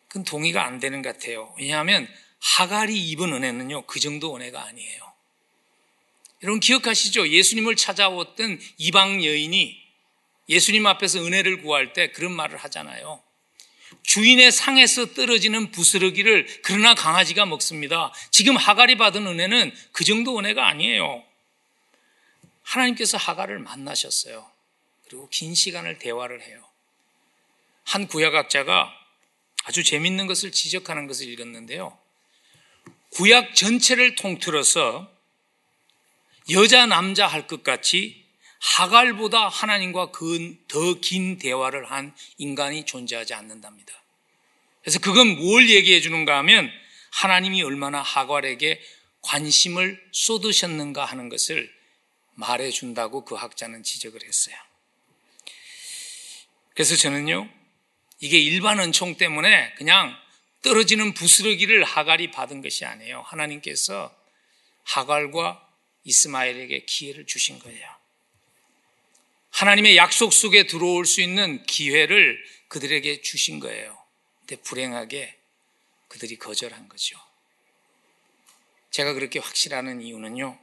그건 0.08 0.24
동의가 0.24 0.66
안 0.66 0.80
되는 0.80 1.02
것 1.02 1.14
같아요. 1.14 1.54
왜냐하면 1.60 2.08
하갈이 2.42 2.98
입은 3.10 3.34
은혜는요, 3.34 3.86
그 3.86 4.00
정도 4.00 4.36
은혜가 4.36 4.64
아니에요. 4.64 5.14
여러분 6.42 6.62
기억하시죠? 6.62 7.28
예수님을 7.28 7.76
찾아왔던 7.76 8.60
이방 8.78 9.26
여인이 9.26 9.78
예수님 10.48 10.88
앞에서 10.88 11.20
은혜를 11.20 11.62
구할 11.62 11.92
때 11.92 12.12
그런 12.12 12.32
말을 12.32 12.58
하잖아요. 12.58 13.22
주인의 14.04 14.52
상에서 14.52 15.14
떨어지는 15.14 15.72
부스러기를 15.72 16.48
그러나 16.64 16.96
강아지가 16.96 17.46
먹습니다. 17.46 18.12
지금 18.32 18.58
하갈이 18.58 18.98
받은 18.98 19.26
은혜는 19.28 19.72
그 19.92 20.04
정도 20.04 20.38
은혜가 20.40 20.68
아니에요. 20.68 21.24
하나님께서 22.64 23.18
하갈을 23.18 23.60
만나셨어요. 23.60 24.50
그리고 25.08 25.28
긴 25.30 25.54
시간을 25.56 26.00
대화를 26.00 26.42
해요. 26.42 26.64
한 27.84 28.08
구약학자가 28.08 28.94
아주 29.66 29.84
재밌는 29.84 30.28
것을 30.28 30.52
지적하는 30.52 31.08
것을 31.08 31.28
읽었는데요. 31.28 31.98
구약 33.12 33.56
전체를 33.56 34.16
통틀어서 34.16 35.12
여자 36.52 36.86
남자 36.86 37.28
할 37.28 37.48
것 37.48 37.64
같이 37.64 38.26
하갈보다 38.60 39.48
하나님과 39.48 40.12
더 40.68 41.00
긴 41.02 41.38
대화를 41.38 41.90
한 41.90 42.14
인간이 42.38 42.86
존재하지 42.86 43.34
않는답니다. 43.34 43.94
그래서 44.82 45.00
그건 45.00 45.38
뭘 45.38 45.70
얘기해 45.70 46.02
주는가 46.02 46.38
하면 46.40 46.72
하나님이 47.12 47.64
얼마나 47.64 48.02
하갈에게 48.02 48.82
관심을 49.22 50.02
쏟으셨는가 50.12 51.06
하는 51.06 51.30
것을 51.30 51.74
말해 52.36 52.70
준다고 52.72 53.26
그 53.26 53.36
학자는 53.36 53.84
지적을 53.84 54.24
했어요. 54.24 54.56
그래서 56.74 56.96
저는요, 56.96 57.50
이게 58.20 58.38
일반 58.38 58.80
은총 58.80 59.18
때문에 59.18 59.74
그냥 59.74 60.16
떨어지는 60.62 61.14
부스러기를 61.14 61.84
하갈이 61.84 62.32
받은 62.32 62.62
것이 62.62 62.86
아니에요. 62.86 63.22
하나님께서 63.26 64.16
하갈과 64.84 65.66
이스마엘에게 66.04 66.86
기회를 66.86 67.26
주신 67.26 67.60
거예요. 67.60 67.99
하나님의 69.52 69.98
약속 69.98 70.32
속에 70.34 70.68
들어올 70.68 71.06
수 71.06 71.22
있는 71.22 71.64
기회를 71.66 72.44
그들에게 72.68 73.22
주신 73.22 73.60
거예요. 73.60 73.98
근데 74.40 74.56
불행하게 74.62 75.38
그들이 76.08 76.38
거절한 76.38 76.88
거죠. 76.90 77.20
제가 78.92 79.14
그렇게 79.14 79.40
확실하는 79.40 80.02
이유는요. 80.02 80.60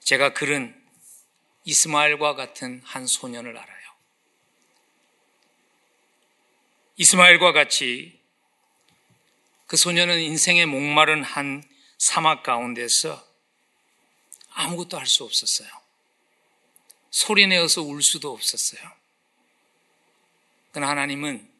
제가 0.00 0.32
그런 0.32 0.74
이스마엘과 1.64 2.34
같은 2.34 2.80
한 2.84 3.06
소년을 3.06 3.56
알아요. 3.56 3.86
이스마엘과 6.96 7.52
같이 7.52 8.18
그 9.66 9.76
소년은 9.76 10.20
인생의 10.20 10.66
목마른 10.66 11.24
한 11.24 11.62
사막 11.98 12.42
가운데서 12.42 13.26
아무것도 14.50 14.98
할 14.98 15.06
수 15.06 15.24
없었어요. 15.24 15.68
소리 17.16 17.46
내어서 17.46 17.80
울 17.80 18.02
수도 18.02 18.30
없었어요. 18.30 18.92
그러나 20.70 20.90
하나님은 20.90 21.50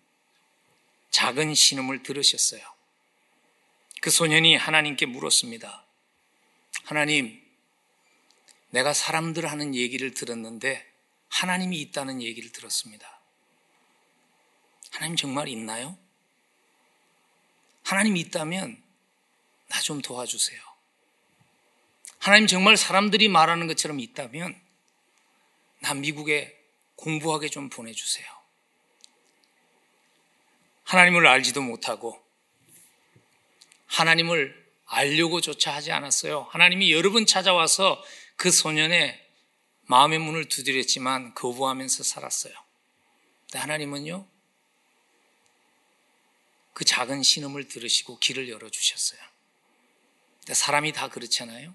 작은 1.10 1.54
신음을 1.54 2.02
들으셨어요. 2.02 2.60
그 4.02 4.10
소년이 4.10 4.54
하나님께 4.54 5.06
물었습니다. 5.06 5.82
하나님, 6.84 7.42
내가 8.68 8.92
사람들 8.92 9.50
하는 9.50 9.74
얘기를 9.74 10.12
들었는데 10.12 10.86
하나님이 11.30 11.80
있다는 11.80 12.20
얘기를 12.20 12.52
들었습니다. 12.52 13.18
하나님 14.90 15.16
정말 15.16 15.48
있나요? 15.48 15.96
하나님이 17.82 18.20
있다면 18.20 18.82
나 19.68 19.80
좀 19.80 20.02
도와주세요. 20.02 20.60
하나님 22.18 22.46
정말 22.46 22.76
사람들이 22.76 23.28
말하는 23.28 23.66
것처럼 23.68 24.00
있다면 24.00 24.65
나 25.86 25.94
미국에 25.94 26.52
공부하게 26.96 27.48
좀 27.48 27.68
보내주세요. 27.70 28.26
하나님을 30.82 31.28
알지도 31.28 31.62
못하고 31.62 32.20
하나님을 33.86 34.66
알려고조차 34.86 35.72
하지 35.72 35.92
않았어요. 35.92 36.48
하나님이 36.50 36.92
여러 36.92 37.12
번 37.12 37.24
찾아와서 37.24 38.02
그 38.34 38.50
소년의 38.50 39.24
마음의 39.82 40.18
문을 40.18 40.48
두드렸지만 40.48 41.34
거부하면서 41.34 42.02
살았어요. 42.02 42.54
근데 43.42 43.60
하나님은요, 43.60 44.26
그 46.72 46.84
작은 46.84 47.22
신음을 47.22 47.68
들으시고 47.68 48.18
길을 48.18 48.48
열어주셨어요. 48.48 49.20
근데 50.40 50.54
사람이 50.54 50.92
다 50.92 51.08
그렇잖아요. 51.08 51.72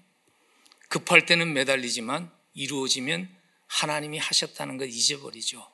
급할 0.88 1.24
때는 1.24 1.54
매달리지만 1.54 2.30
이루어지면 2.52 3.41
하나님이 3.72 4.18
하셨다는 4.18 4.76
걸 4.76 4.88
잊어버리죠. 4.88 5.66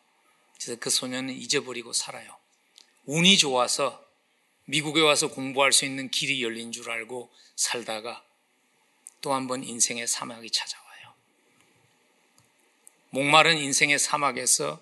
그래서 0.54 0.78
그 0.78 0.88
소년은 0.88 1.34
잊어버리고 1.34 1.92
살아요. 1.92 2.36
운이 3.06 3.38
좋아서 3.38 4.04
미국에 4.66 5.00
와서 5.00 5.28
공부할 5.28 5.72
수 5.72 5.84
있는 5.84 6.08
길이 6.10 6.42
열린 6.42 6.70
줄 6.70 6.90
알고 6.90 7.32
살다가 7.56 8.24
또 9.20 9.32
한 9.32 9.48
번 9.48 9.64
인생의 9.64 10.06
사막이 10.06 10.50
찾아와요. 10.50 11.14
목마른 13.10 13.58
인생의 13.58 13.98
사막에서 13.98 14.80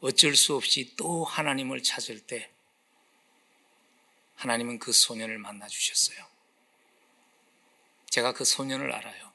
어쩔 0.00 0.34
수 0.34 0.56
없이 0.56 0.94
또 0.96 1.24
하나님을 1.24 1.82
찾을 1.82 2.26
때 2.26 2.50
하나님은 4.34 4.78
그 4.80 4.92
소년을 4.92 5.38
만나 5.38 5.68
주셨어요. 5.68 6.26
제가 8.10 8.32
그 8.32 8.44
소년을 8.44 8.92
알아요. 8.92 9.25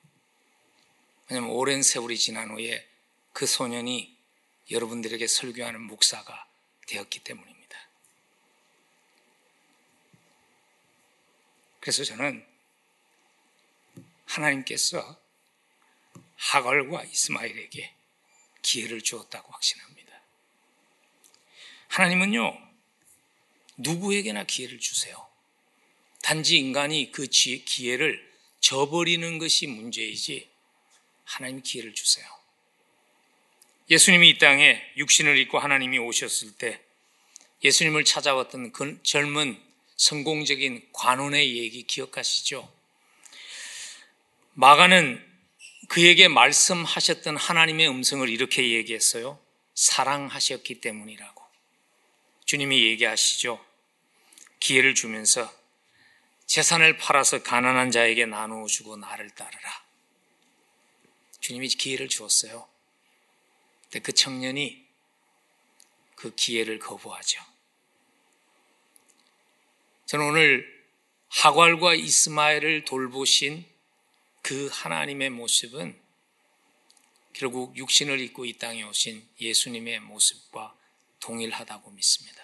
왜냐하면 1.32 1.56
오랜 1.56 1.82
세월이 1.82 2.18
지난 2.18 2.52
후에 2.52 2.86
그 3.32 3.46
소년이 3.46 4.18
여러분들에게 4.70 5.26
설교하는 5.28 5.82
목사가 5.82 6.46
되었기 6.88 7.20
때문입니다. 7.20 7.80
그래서 11.80 12.04
저는 12.04 12.46
하나님께서 14.26 15.22
하갈과 16.36 17.06
이스마엘에게 17.06 17.94
기회를 18.62 19.02
주었다고 19.02 19.54
확신합니다. 19.54 20.22
하나님은요, 21.88 22.58
누구에게나 23.78 24.44
기회를 24.44 24.80
주세요. 24.80 25.30
단지 26.22 26.58
인간이 26.58 27.14
그 27.14 27.26
기회를 27.26 28.30
저버리는 28.60 29.40
것이 29.40 29.68
문제이지 29.68 30.51
하나님이 31.32 31.62
기회를 31.62 31.94
주세요. 31.94 32.26
예수님이 33.90 34.30
이 34.30 34.38
땅에 34.38 34.82
육신을 34.98 35.38
입고 35.38 35.60
하나님이 35.60 35.98
오셨을 36.00 36.58
때 36.58 36.82
예수님을 37.64 38.06
찾아왔던 38.06 38.72
그 38.72 39.02
젊은 39.04 39.62
성공적인 39.98 40.90
관원의 40.94 41.58
얘기 41.58 41.84
기억하시죠? 41.84 42.72
마가는 44.54 45.32
그에게 45.88 46.28
말씀하셨던 46.28 47.38
하나님의 47.38 47.88
음성을 47.90 48.28
이렇게 48.30 48.72
얘기했어요. 48.72 49.40
사랑하셨기 49.76 50.82
때문이라고. 50.82 51.44
주님이 52.46 52.84
얘기하시죠. 52.84 53.64
기회를 54.60 54.96
주면서 54.96 55.54
재산을 56.46 56.98
팔아서 56.98 57.44
가난한 57.44 57.92
자에게 57.92 58.26
나누어 58.26 58.68
주고 58.68 58.98
나를 58.98 59.30
따르라. 59.32 59.91
주님이 61.42 61.68
기회를 61.68 62.08
주었어요. 62.08 62.68
근데 63.84 64.00
그 64.00 64.14
청년이 64.14 64.88
그 66.16 66.34
기회를 66.34 66.80
거부하죠. 66.80 67.42
저는 70.06 70.26
오늘 70.26 70.88
하괄과 71.30 71.96
이스마엘을 71.96 72.86
돌보신 72.86 73.66
그 74.42 74.70
하나님의 74.72 75.30
모습은 75.30 76.00
결국 77.34 77.76
육신을 77.78 78.20
입고 78.20 78.46
이 78.46 78.58
땅에 78.58 78.84
오신 78.84 79.28
예수님의 79.40 80.02
모습과 80.02 80.76
동일하다고 81.22 81.92
믿습니다. 81.92 82.44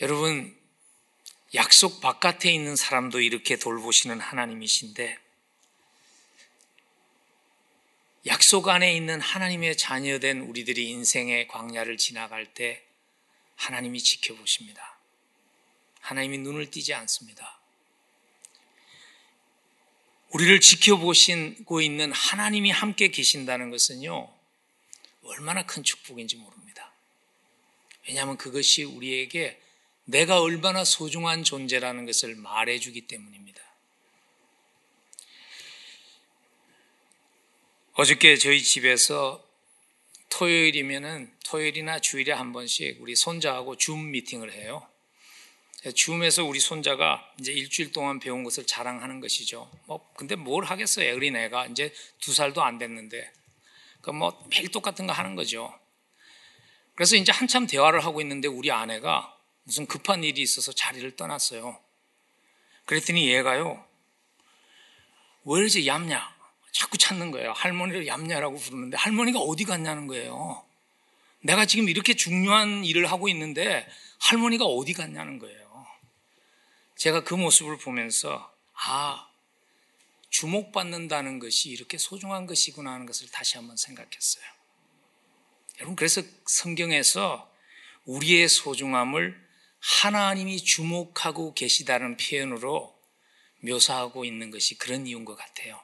여러분, 0.00 0.56
약속 1.54 2.00
바깥에 2.00 2.52
있는 2.52 2.76
사람도 2.76 3.20
이렇게 3.20 3.56
돌보시는 3.56 4.20
하나님이신데, 4.20 5.23
약속 8.26 8.68
안에 8.68 8.96
있는 8.96 9.20
하나님의 9.20 9.76
자녀된 9.76 10.40
우리들이 10.40 10.88
인생의 10.90 11.48
광야를 11.48 11.98
지나갈 11.98 12.54
때 12.54 12.82
하나님이 13.56 14.00
지켜보십니다. 14.00 14.98
하나님이 16.00 16.38
눈을 16.38 16.70
띄지 16.70 16.94
않습니다. 16.94 17.60
우리를 20.30 20.58
지켜보시고 20.60 21.80
있는 21.80 22.12
하나님이 22.12 22.70
함께 22.70 23.08
계신다는 23.08 23.70
것은요, 23.70 24.32
얼마나 25.22 25.64
큰 25.64 25.82
축복인지 25.82 26.36
모릅니다. 26.36 26.92
왜냐하면 28.08 28.36
그것이 28.36 28.84
우리에게 28.84 29.60
내가 30.04 30.40
얼마나 30.40 30.84
소중한 30.84 31.44
존재라는 31.44 32.04
것을 32.04 32.34
말해주기 32.34 33.06
때문입니다. 33.06 33.63
어저께 37.96 38.36
저희 38.38 38.60
집에서 38.60 39.40
토요일이면은 40.28 41.32
토요일이나 41.44 42.00
주일에 42.00 42.32
한 42.32 42.52
번씩 42.52 43.00
우리 43.00 43.14
손자하고 43.14 43.76
줌 43.76 44.10
미팅을 44.10 44.52
해요. 44.52 44.84
줌에서 45.94 46.44
우리 46.44 46.58
손자가 46.58 47.24
이제 47.38 47.52
일주일 47.52 47.92
동안 47.92 48.18
배운 48.18 48.42
것을 48.42 48.66
자랑하는 48.66 49.20
것이죠. 49.20 49.70
뭐 49.86 50.12
근데 50.16 50.34
뭘 50.34 50.64
하겠어요, 50.64 51.14
어린 51.14 51.36
애가 51.36 51.66
이제 51.66 51.94
두 52.18 52.34
살도 52.34 52.64
안 52.64 52.78
됐는데 52.78 53.32
그뭐 54.00 54.44
매일 54.50 54.72
똑같은 54.72 55.06
거 55.06 55.12
하는 55.12 55.36
거죠. 55.36 55.72
그래서 56.96 57.14
이제 57.14 57.30
한참 57.30 57.68
대화를 57.68 58.04
하고 58.04 58.20
있는데 58.22 58.48
우리 58.48 58.72
아내가 58.72 59.38
무슨 59.62 59.86
급한 59.86 60.24
일이 60.24 60.42
있어서 60.42 60.72
자리를 60.72 61.14
떠났어요. 61.14 61.78
그랬더니 62.86 63.28
얘가요, 63.32 63.86
왜 65.44 65.60
이렇게 65.60 65.86
얌냐? 65.86 66.33
자꾸 66.74 66.98
찾는 66.98 67.30
거예요. 67.30 67.52
할머니를 67.52 68.08
얌냐라고 68.08 68.58
부르는데 68.58 68.96
할머니가 68.96 69.38
어디 69.38 69.64
갔냐는 69.64 70.08
거예요. 70.08 70.66
내가 71.40 71.66
지금 71.66 71.88
이렇게 71.88 72.14
중요한 72.14 72.84
일을 72.84 73.10
하고 73.10 73.28
있는데 73.28 73.88
할머니가 74.18 74.64
어디 74.64 74.92
갔냐는 74.92 75.38
거예요. 75.38 75.86
제가 76.96 77.22
그 77.22 77.34
모습을 77.34 77.78
보면서 77.78 78.52
아, 78.74 79.28
주목받는다는 80.30 81.38
것이 81.38 81.70
이렇게 81.70 81.96
소중한 81.96 82.46
것이구나 82.46 82.92
하는 82.92 83.06
것을 83.06 83.28
다시 83.30 83.56
한번 83.56 83.76
생각했어요. 83.76 84.44
여러분, 85.76 85.94
그래서 85.94 86.22
성경에서 86.46 87.52
우리의 88.04 88.48
소중함을 88.48 89.40
하나님이 89.78 90.56
주목하고 90.56 91.54
계시다는 91.54 92.16
표현으로 92.16 92.98
묘사하고 93.60 94.24
있는 94.24 94.50
것이 94.50 94.76
그런 94.76 95.06
이유인 95.06 95.24
것 95.24 95.36
같아요. 95.36 95.83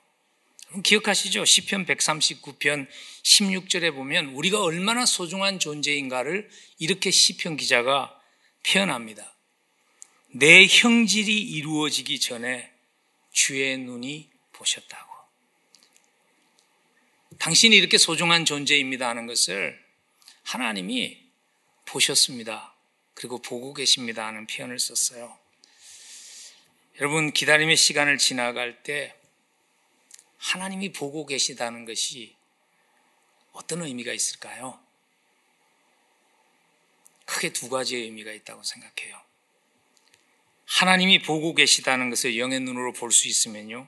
기억하시죠? 0.85 1.45
시편 1.45 1.85
139편 1.87 2.87
16절에 3.23 3.93
보면 3.95 4.27
우리가 4.27 4.62
얼마나 4.62 5.05
소중한 5.05 5.59
존재인가를 5.59 6.49
이렇게 6.79 7.11
시편 7.11 7.57
기자가 7.57 8.16
표현합니다. 8.66 9.35
내 10.33 10.66
형질이 10.66 11.37
이루어지기 11.37 12.21
전에 12.21 12.71
주의 13.33 13.77
눈이 13.79 14.31
보셨다고. 14.53 15.11
당신이 17.39 17.75
이렇게 17.75 17.99
소중한 17.99 18.45
존재입니다 18.45 19.09
하는 19.09 19.27
것을 19.27 19.79
하나님이 20.45 21.18
보셨습니다. 21.87 22.75
그리고 23.14 23.43
보고 23.43 23.75
계십니다 23.75 24.27
하는 24.27 24.47
표현을 24.47 24.79
썼어요. 24.79 25.37
여러분, 27.01 27.33
기다림의 27.33 27.77
시간을 27.77 28.18
지나갈 28.18 28.83
때 28.83 29.14
하나님이 30.41 30.93
보고 30.93 31.26
계시다는 31.26 31.84
것이 31.84 32.34
어떤 33.53 33.82
의미가 33.82 34.12
있을까요? 34.12 34.80
크게 37.26 37.53
두 37.53 37.68
가지의 37.68 38.05
의미가 38.05 38.32
있다고 38.32 38.62
생각해요. 38.62 39.20
하나님이 40.66 41.22
보고 41.22 41.55
계시다는 41.55 42.11
것을 42.11 42.38
영의 42.38 42.61
눈으로 42.61 42.93
볼 42.93 43.12
수 43.12 43.28
있으면요. 43.28 43.86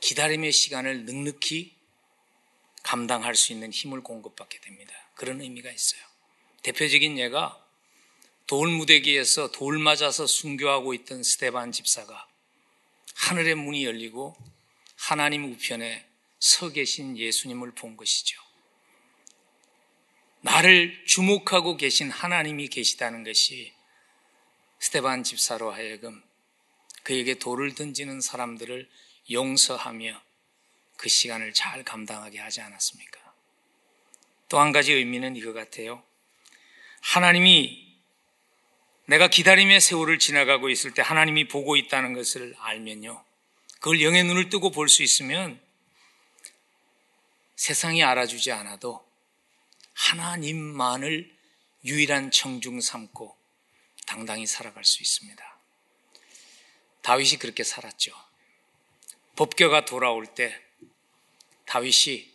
기다림의 0.00 0.52
시간을 0.52 1.04
넉넉히 1.04 1.74
감당할 2.82 3.36
수 3.36 3.52
있는 3.52 3.70
힘을 3.70 4.02
공급받게 4.02 4.58
됩니다. 4.60 4.92
그런 5.14 5.40
의미가 5.40 5.70
있어요. 5.70 6.00
대표적인 6.62 7.18
예가 7.18 7.64
돌 8.46 8.68
무대기에서 8.68 9.52
돌 9.52 9.78
맞아서 9.78 10.26
순교하고 10.26 10.92
있던 10.94 11.22
스테반 11.22 11.72
집사가 11.72 12.26
하늘의 13.14 13.54
문이 13.54 13.84
열리고 13.84 14.36
하나님 15.00 15.50
우편에 15.50 16.06
서 16.38 16.70
계신 16.70 17.16
예수님을 17.16 17.72
본 17.72 17.96
것이죠. 17.96 18.40
나를 20.42 21.04
주목하고 21.06 21.76
계신 21.76 22.10
하나님이 22.10 22.68
계시다는 22.68 23.24
것이 23.24 23.72
스테반 24.78 25.24
집사로 25.24 25.72
하여금 25.72 26.22
그에게 27.02 27.34
돌을 27.34 27.74
던지는 27.74 28.20
사람들을 28.20 28.88
용서하며 29.30 30.22
그 30.96 31.08
시간을 31.08 31.54
잘 31.54 31.82
감당하게 31.82 32.38
하지 32.38 32.60
않았습니까? 32.60 33.20
또 34.48 34.60
한 34.60 34.72
가지 34.72 34.92
의미는 34.92 35.34
이거 35.36 35.52
같아요. 35.52 36.02
하나님이 37.00 37.88
내가 39.06 39.28
기다림의 39.28 39.80
세월을 39.80 40.18
지나가고 40.18 40.68
있을 40.68 40.92
때 40.92 41.02
하나님이 41.02 41.48
보고 41.48 41.76
있다는 41.76 42.12
것을 42.12 42.54
알면요. 42.58 43.24
그걸 43.80 44.02
영의 44.02 44.24
눈을 44.24 44.48
뜨고 44.50 44.70
볼 44.70 44.88
수 44.88 45.02
있으면 45.02 45.60
세상이 47.56 48.02
알아주지 48.02 48.52
않아도 48.52 49.04
하나님만을 49.94 51.34
유일한 51.84 52.30
청중 52.30 52.80
삼고 52.80 53.36
당당히 54.06 54.46
살아갈 54.46 54.84
수 54.84 55.02
있습니다. 55.02 55.58
다윗이 57.02 57.38
그렇게 57.38 57.64
살았죠. 57.64 58.12
법궤가 59.36 59.86
돌아올 59.86 60.26
때 60.34 60.58
다윗이 61.66 62.30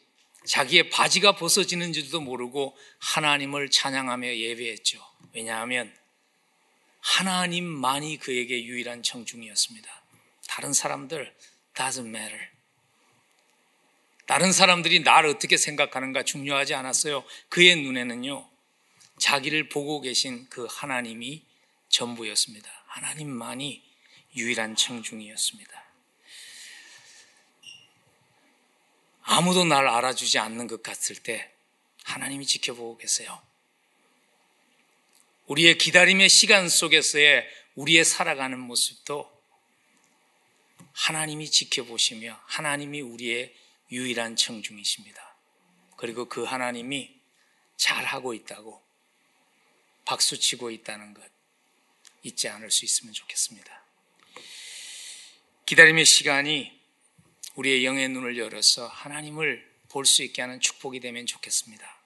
자기의 0.46 0.90
바지가 0.90 1.36
벗어지는지도 1.36 2.22
모르고 2.22 2.78
하나님을 3.00 3.70
찬양하며 3.70 4.36
예배했죠. 4.36 5.04
왜냐하면 5.34 5.96
하나님만이 7.02 8.18
그에게 8.18 8.64
유일한 8.64 9.04
청중이었습니다. 9.04 10.05
다른 10.56 10.72
사람들 10.72 11.36
doesn't 11.74 12.08
matter. 12.08 12.48
다른 14.26 14.54
사람들이 14.54 15.02
나를 15.02 15.32
어떻게 15.32 15.58
생각하는가 15.58 16.24
중요하지 16.24 16.74
않았어요. 16.76 17.26
그의 17.50 17.76
눈에는요, 17.76 18.50
자기를 19.20 19.68
보고 19.68 20.00
계신 20.00 20.48
그 20.50 20.66
하나님이 20.70 21.44
전부였습니다. 21.90 22.72
하나님만이 22.88 23.84
유일한 24.38 24.78
청중이었습니다. 24.78 25.84
아무도 29.24 29.66
날 29.66 29.90
알아주지 29.90 30.40
않는 30.40 30.68
것 30.68 30.82
같을 30.82 31.18
때 31.18 31.52
하나님이 32.06 32.46
지켜보고 32.46 32.98
계세요. 32.98 33.42
우리의 35.48 35.78
기다림의 35.78 36.30
시간 36.30 36.70
속에서의 36.70 37.46
우리의 37.76 38.06
살아가는 38.06 38.58
모습도 38.58 39.35
하나님이 40.96 41.50
지켜보시며 41.52 42.40
하나님이 42.46 43.02
우리의 43.02 43.54
유일한 43.92 44.36
청중이십니다. 44.36 45.36
그리고 45.98 46.28
그 46.28 46.44
하나님이 46.44 47.14
잘하고 47.78 48.34
있다고 48.34 48.82
박수치고 50.06 50.72
있다는 50.72 51.14
것 51.14 51.24
잊지 52.24 52.48
않을 52.50 52.72
수 52.72 52.86
있으면 52.86 53.14
좋겠습니다. 53.14 53.84
기다림의 55.66 56.06
시간이 56.06 56.80
우리의 57.56 57.86
영의 57.86 58.10
눈을 58.10 58.38
열어서 58.38 58.88
하나님을 58.88 59.76
볼 59.90 60.06
수 60.06 60.24
있게 60.24 60.42
하는 60.42 60.60
축복이 60.60 61.00
되면 61.00 61.26
좋겠습니다. 61.26 61.98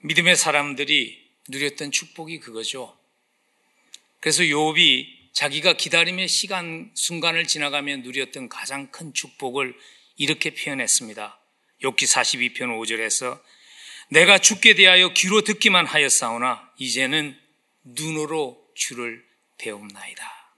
믿음의 0.00 0.36
사람들이 0.36 1.24
누렸던 1.48 1.92
축복이 1.92 2.40
그거죠. 2.40 2.98
그래서 4.18 4.42
욥이 4.42 5.15
자기가 5.36 5.74
기다림의 5.74 6.28
시간 6.28 6.90
순간을 6.94 7.46
지나가며 7.46 7.98
누렸던 7.98 8.48
가장 8.48 8.90
큰 8.90 9.12
축복을 9.12 9.78
이렇게 10.16 10.54
표현했습니다. 10.54 11.38
욥기 11.82 12.04
42편 12.10 12.80
5절에서 12.80 13.42
내가 14.08 14.38
죽게 14.38 14.76
대하여 14.76 15.12
귀로 15.12 15.42
듣기만 15.42 15.84
하였사오나 15.84 16.72
이제는 16.78 17.38
눈으로 17.84 18.66
주를 18.74 19.22
배움나이다. 19.58 20.54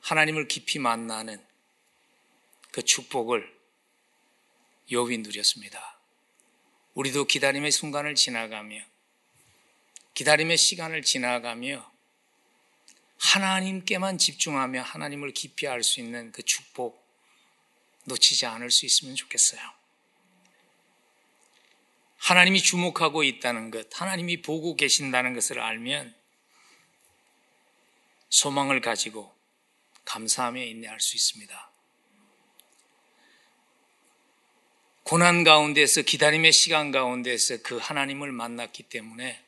하나님을 0.00 0.48
깊이 0.48 0.80
만나는 0.80 1.40
그 2.72 2.82
축복을 2.82 3.48
욥이 4.90 5.20
누렸습니다. 5.20 6.00
우리도 6.94 7.26
기다림의 7.26 7.70
순간을 7.70 8.16
지나가며 8.16 8.80
기다림의 10.14 10.56
시간을 10.56 11.02
지나가며 11.02 11.97
하나님께만 13.18 14.18
집중하며 14.18 14.82
하나님을 14.82 15.32
깊이 15.32 15.66
알 15.66 15.82
수 15.82 16.00
있는 16.00 16.32
그 16.32 16.42
축복 16.42 17.06
놓치지 18.04 18.46
않을 18.46 18.70
수 18.70 18.86
있으면 18.86 19.14
좋겠어요. 19.14 19.60
하나님이 22.18 22.60
주목하고 22.62 23.22
있다는 23.22 23.70
것, 23.70 23.88
하나님이 24.00 24.42
보고 24.42 24.76
계신다는 24.76 25.34
것을 25.34 25.60
알면 25.60 26.14
소망을 28.30 28.80
가지고 28.80 29.34
감사하며 30.04 30.62
인내할 30.62 31.00
수 31.00 31.16
있습니다. 31.16 31.70
고난 35.04 35.42
가운데서 35.42 36.02
기다림의 36.02 36.52
시간 36.52 36.90
가운데서 36.90 37.62
그 37.62 37.78
하나님을 37.78 38.30
만났기 38.32 38.84
때문에 38.84 39.42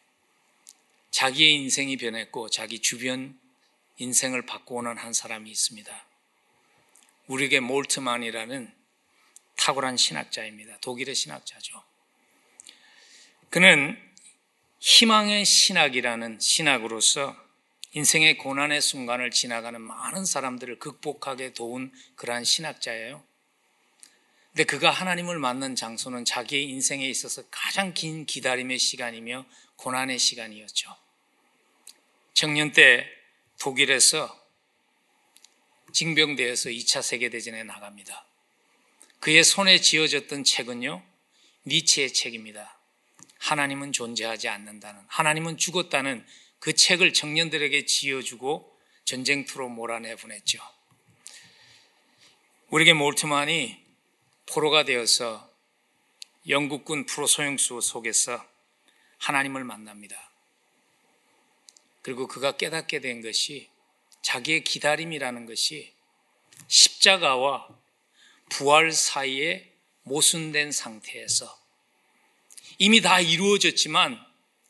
자기의 1.11 1.55
인생이 1.55 1.97
변했고 1.99 2.49
자기 2.49 2.79
주변 2.79 3.39
인생을 4.01 4.47
바꾸어는 4.47 4.97
한 4.97 5.13
사람이 5.13 5.51
있습니다. 5.51 6.07
우리에게 7.27 7.61
몰트만이라는 7.61 8.75
탁월한 9.57 9.99
신학자입니다. 9.99 10.79
독일의 10.79 11.15
신학자죠. 11.15 11.83
그는 13.51 13.97
희망의 14.79 15.45
신학이라는 15.45 16.41
신학으로서 16.41 17.37
인생의 17.93 18.39
고난의 18.39 18.81
순간을 18.81 19.31
지나가는 19.31 19.79
많은 19.81 20.25
사람들을 20.25 20.79
극복하게 20.79 21.53
도운 21.53 21.93
그러한 22.15 22.45
신학자예요. 22.45 23.23
근데 24.53 24.65
그가 24.65 24.91
하나님을 24.91 25.39
만난 25.39 25.77
장소는 25.77 26.25
자기의 26.25 26.65
인생에 26.71 27.07
있어서 27.09 27.43
가장 27.51 27.93
긴 27.93 28.25
기다림의 28.25 28.79
시간이며 28.79 29.45
고난의 29.77 30.19
시간이었죠. 30.19 30.97
청년 32.33 32.73
때 32.73 33.20
독일에서 33.61 34.41
징병대에서 35.93 36.71
2차 36.71 37.03
세계대전에 37.03 37.63
나갑니다. 37.65 38.27
그의 39.21 39.45
손에 39.45 39.79
지어졌던 39.79 40.45
책은요, 40.45 41.03
니체의 41.67 42.15
책입니다. 42.15 42.79
하나님은 43.39 43.93
존재하지 43.93 44.49
않는다는, 44.49 45.03
하나님은 45.09 45.59
죽었다는 45.59 46.27
그 46.59 46.73
책을 46.73 47.13
청년들에게 47.13 47.85
지어주고 47.85 48.79
전쟁터로 49.05 49.69
몰아내 49.69 50.17
보냈죠. 50.17 50.59
우리에게 52.69 52.95
몰트만이 52.95 53.79
포로가 54.47 54.85
되어서 54.85 55.51
영국군 56.49 57.05
프로 57.05 57.27
소용수 57.27 57.79
속에서 57.83 58.43
하나님을 59.19 59.65
만납니다. 59.65 60.30
그리고 62.03 62.27
그가 62.27 62.57
깨닫게 62.57 63.01
된 63.01 63.21
것이 63.21 63.71
자기의 64.23 64.65
기다림이라는 64.65 65.47
것이 65.47 65.93
십자가와 66.69 67.69
부활 68.49 68.93
사이에 68.93 69.73
모순된 70.03 70.73
상태에서 70.73 71.59
이미 72.79 73.01
다 73.01 73.21
이루어졌지만 73.21 74.19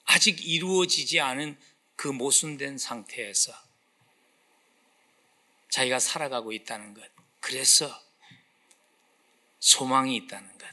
아직 0.04 0.44
이루어지지 0.46 1.20
않은 1.20 1.56
그 1.96 2.08
모순된 2.08 2.78
상태에서 2.78 3.52
자기가 5.70 6.00
살아가고 6.00 6.52
있다는 6.52 6.94
것. 6.94 7.08
그래서 7.38 7.88
소망이 9.60 10.16
있다는 10.16 10.58
것. 10.58 10.66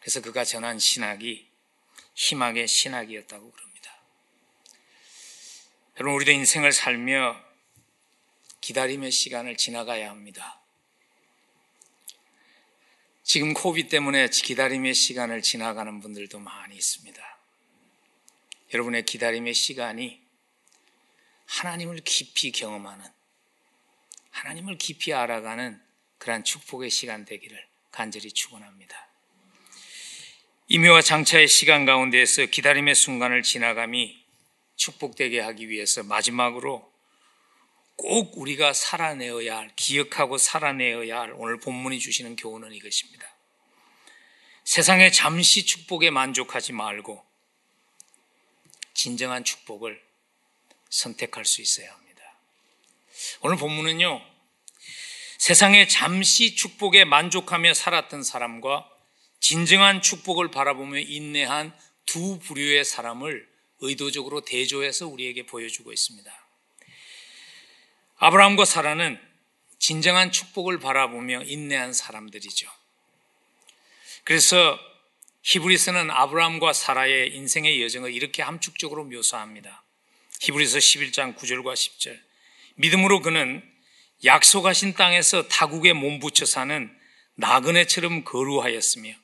그래서 0.00 0.20
그가 0.20 0.44
전한 0.44 0.78
신학이 0.78 1.48
희망의 2.14 2.68
신학이었다고 2.68 3.50
그럽니다. 3.50 3.71
여러분, 6.00 6.16
우리도 6.16 6.30
인생을 6.30 6.72
살며 6.72 7.38
기다림의 8.62 9.10
시간을 9.10 9.58
지나가야 9.58 10.08
합니다. 10.08 10.60
지금 13.22 13.52
코비 13.52 13.88
때문에 13.88 14.28
기다림의 14.28 14.94
시간을 14.94 15.42
지나가는 15.42 16.00
분들도 16.00 16.38
많이 16.38 16.76
있습니다. 16.76 17.38
여러분의 18.72 19.04
기다림의 19.04 19.52
시간이 19.52 20.20
하나님을 21.46 22.00
깊이 22.04 22.52
경험하는 22.52 23.04
하나님을 24.30 24.78
깊이 24.78 25.12
알아가는 25.12 25.78
그러한 26.16 26.44
축복의 26.44 26.88
시간 26.88 27.26
되기를 27.26 27.66
간절히 27.90 28.32
축원합니다. 28.32 29.08
임의와 30.68 31.02
장차의 31.02 31.48
시간 31.48 31.84
가운데에서 31.84 32.46
기다림의 32.46 32.94
순간을 32.94 33.42
지나감이 33.42 34.21
축복되게 34.82 35.40
하기 35.40 35.68
위해서 35.68 36.02
마지막으로 36.02 36.90
꼭 37.96 38.36
우리가 38.36 38.72
살아내어야 38.72 39.58
할, 39.58 39.72
기억하고 39.76 40.38
살아내어야 40.38 41.20
할 41.20 41.32
오늘 41.36 41.60
본문이 41.60 42.00
주시는 42.00 42.36
교훈은 42.36 42.72
이것입니다. 42.72 43.32
세상에 44.64 45.10
잠시 45.10 45.66
축복에 45.66 46.10
만족하지 46.10 46.72
말고 46.72 47.24
진정한 48.94 49.44
축복을 49.44 50.02
선택할 50.90 51.44
수 51.44 51.62
있어야 51.62 51.92
합니다. 51.92 52.22
오늘 53.42 53.56
본문은요, 53.56 54.20
세상에 55.38 55.86
잠시 55.86 56.54
축복에 56.56 57.04
만족하며 57.04 57.74
살았던 57.74 58.22
사람과 58.22 58.88
진정한 59.40 60.02
축복을 60.02 60.50
바라보며 60.50 61.00
인내한 61.00 61.76
두 62.04 62.38
부류의 62.40 62.84
사람을 62.84 63.51
의도적으로 63.82 64.40
대조해서 64.40 65.06
우리에게 65.06 65.44
보여주고 65.44 65.92
있습니다. 65.92 66.32
아브라함과 68.16 68.64
사라는 68.64 69.20
진정한 69.78 70.30
축복을 70.30 70.78
바라보며 70.78 71.42
인내한 71.42 71.92
사람들이죠. 71.92 72.70
그래서 74.24 74.78
히브리서는 75.42 76.10
아브라함과 76.10 76.72
사라의 76.72 77.34
인생의 77.34 77.82
여정을 77.82 78.14
이렇게 78.14 78.42
함축적으로 78.42 79.04
묘사합니다. 79.04 79.82
히브리서 80.40 80.78
11장 80.78 81.36
9절과 81.36 81.74
10절. 81.74 82.20
믿음으로 82.76 83.20
그는 83.20 83.62
약속하신 84.24 84.94
땅에서 84.94 85.48
타국에 85.48 85.92
몸붙여 85.92 86.44
사는 86.44 86.96
나그네처럼 87.34 88.24
거루하였으며 88.24 89.14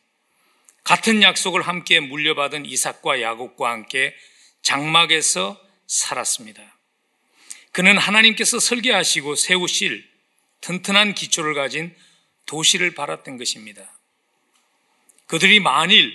같은 0.82 1.22
약속을 1.22 1.62
함께 1.62 2.00
물려받은 2.00 2.66
이삭과 2.66 3.20
야곱과 3.20 3.70
함께 3.70 4.14
장막에서 4.68 5.58
살았습니다. 5.86 6.62
그는 7.72 7.96
하나님께서 7.96 8.60
설계하시고 8.60 9.34
세우실 9.34 10.06
튼튼한 10.60 11.14
기초를 11.14 11.54
가진 11.54 11.96
도시를 12.44 12.94
바랐던 12.94 13.38
것입니다. 13.38 13.90
그들이 15.26 15.60
만일 15.60 16.12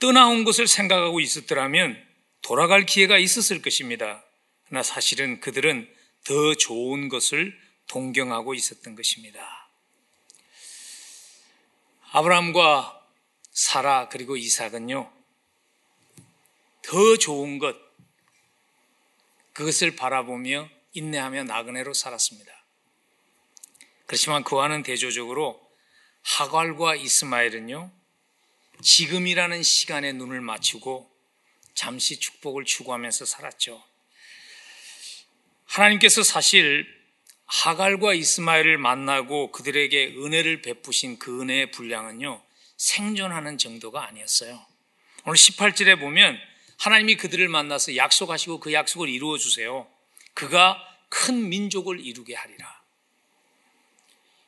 떠나온 0.00 0.42
것을 0.42 0.66
생각하고 0.66 1.20
있었더라면 1.20 2.04
돌아갈 2.42 2.84
기회가 2.84 3.16
있었을 3.16 3.62
것입니다. 3.62 4.24
그러나 4.66 4.82
사실은 4.82 5.38
그들은 5.40 5.88
더 6.24 6.54
좋은 6.56 7.08
것을 7.08 7.56
동경하고 7.86 8.54
있었던 8.54 8.96
것입니다. 8.96 9.68
아브라함과 12.10 13.00
사라 13.52 14.08
그리고 14.08 14.36
이삭은요, 14.36 15.12
더 16.82 17.16
좋은 17.16 17.58
것, 17.58 17.83
그것을 19.54 19.96
바라보며 19.96 20.68
인내하며 20.92 21.44
나그네로 21.44 21.94
살았습니다. 21.94 22.52
그렇지만 24.06 24.44
그와는 24.44 24.82
대조적으로 24.82 25.60
하갈과 26.22 26.96
이스마엘은요, 26.96 27.90
지금이라는 28.82 29.62
시간에 29.62 30.12
눈을 30.12 30.40
맞추고 30.40 31.10
잠시 31.74 32.18
축복을 32.18 32.64
추구하면서 32.64 33.24
살았죠. 33.24 33.82
하나님께서 35.66 36.22
사실 36.22 36.86
하갈과 37.46 38.14
이스마엘을 38.14 38.78
만나고 38.78 39.52
그들에게 39.52 40.14
은혜를 40.16 40.62
베푸신 40.62 41.18
그 41.18 41.42
은혜의 41.42 41.70
분량은요, 41.70 42.42
생존하는 42.76 43.58
정도가 43.58 44.06
아니었어요. 44.06 44.64
오늘 45.24 45.36
18절에 45.36 45.98
보면 45.98 46.38
하나님이 46.84 47.16
그들을 47.16 47.48
만나서 47.48 47.96
약속하시고 47.96 48.60
그 48.60 48.74
약속을 48.74 49.08
이루어 49.08 49.38
주세요. 49.38 49.86
그가 50.34 50.86
큰 51.08 51.48
민족을 51.48 51.98
이루게 51.98 52.34
하리라. 52.34 52.82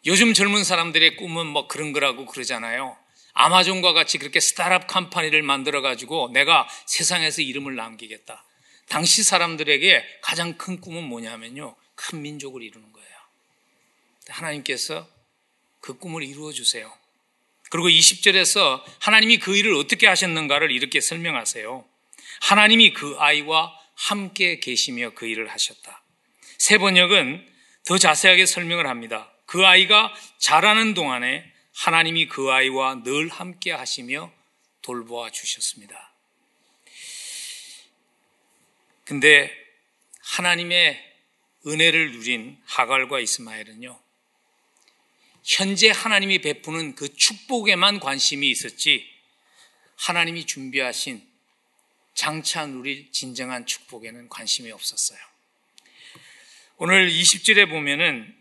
요즘 0.04 0.34
젊은 0.34 0.62
사람들의 0.62 1.16
꿈은 1.16 1.46
뭐 1.46 1.66
그런 1.66 1.94
거라고 1.94 2.26
그러잖아요. 2.26 2.94
아마존과 3.32 3.94
같이 3.94 4.18
그렇게 4.18 4.40
스타트업 4.40 4.86
컴퍼니를 4.86 5.42
만들어 5.42 5.80
가지고 5.80 6.28
내가 6.34 6.68
세상에서 6.84 7.40
이름을 7.40 7.74
남기겠다. 7.74 8.44
당시 8.90 9.22
사람들에게 9.22 10.20
가장 10.20 10.58
큰 10.58 10.78
꿈은 10.78 11.04
뭐냐면요. 11.04 11.74
큰 11.94 12.20
민족을 12.20 12.62
이루는 12.62 12.92
거예요. 12.92 13.16
하나님께서 14.28 15.08
그 15.80 15.96
꿈을 15.96 16.22
이루어 16.22 16.52
주세요. 16.52 16.92
그리고 17.70 17.88
20절에서 17.88 18.82
하나님이 18.98 19.38
그 19.38 19.56
일을 19.56 19.74
어떻게 19.76 20.06
하셨는가를 20.06 20.70
이렇게 20.70 21.00
설명하세요. 21.00 21.95
하나님이 22.40 22.92
그 22.92 23.16
아이와 23.18 23.72
함께 23.94 24.60
계시며 24.60 25.10
그 25.14 25.26
일을 25.26 25.48
하셨다. 25.48 26.02
세 26.58 26.78
번역은 26.78 27.46
더 27.84 27.98
자세하게 27.98 28.46
설명을 28.46 28.86
합니다. 28.86 29.32
그 29.46 29.64
아이가 29.64 30.12
자라는 30.38 30.94
동안에 30.94 31.52
하나님이 31.74 32.26
그 32.26 32.50
아이와 32.50 33.02
늘 33.02 33.28
함께 33.28 33.72
하시며 33.72 34.32
돌보아 34.82 35.30
주셨습니다. 35.30 36.12
근데 39.04 39.52
하나님의 40.20 41.00
은혜를 41.66 42.12
누린 42.12 42.58
하갈과 42.64 43.20
이스마엘은요, 43.20 44.00
현재 45.44 45.90
하나님이 45.90 46.40
베푸는 46.40 46.96
그 46.96 47.14
축복에만 47.14 48.00
관심이 48.00 48.50
있었지, 48.50 49.08
하나님이 49.96 50.46
준비하신 50.46 51.24
장차 52.16 52.66
누릴 52.66 53.12
진정한 53.12 53.66
축복에는 53.66 54.28
관심이 54.30 54.72
없었어요. 54.72 55.18
오늘 56.78 57.10
20절에 57.10 57.68
보면은 57.68 58.34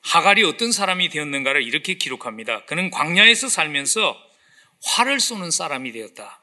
하갈이 0.00 0.42
어떤 0.44 0.72
사람이 0.72 1.10
되었는가를 1.10 1.62
이렇게 1.62 1.94
기록합니다. 1.94 2.64
그는 2.64 2.90
광야에서 2.90 3.50
살면서 3.50 4.18
활을 4.82 5.20
쏘는 5.20 5.50
사람이 5.50 5.92
되었다. 5.92 6.42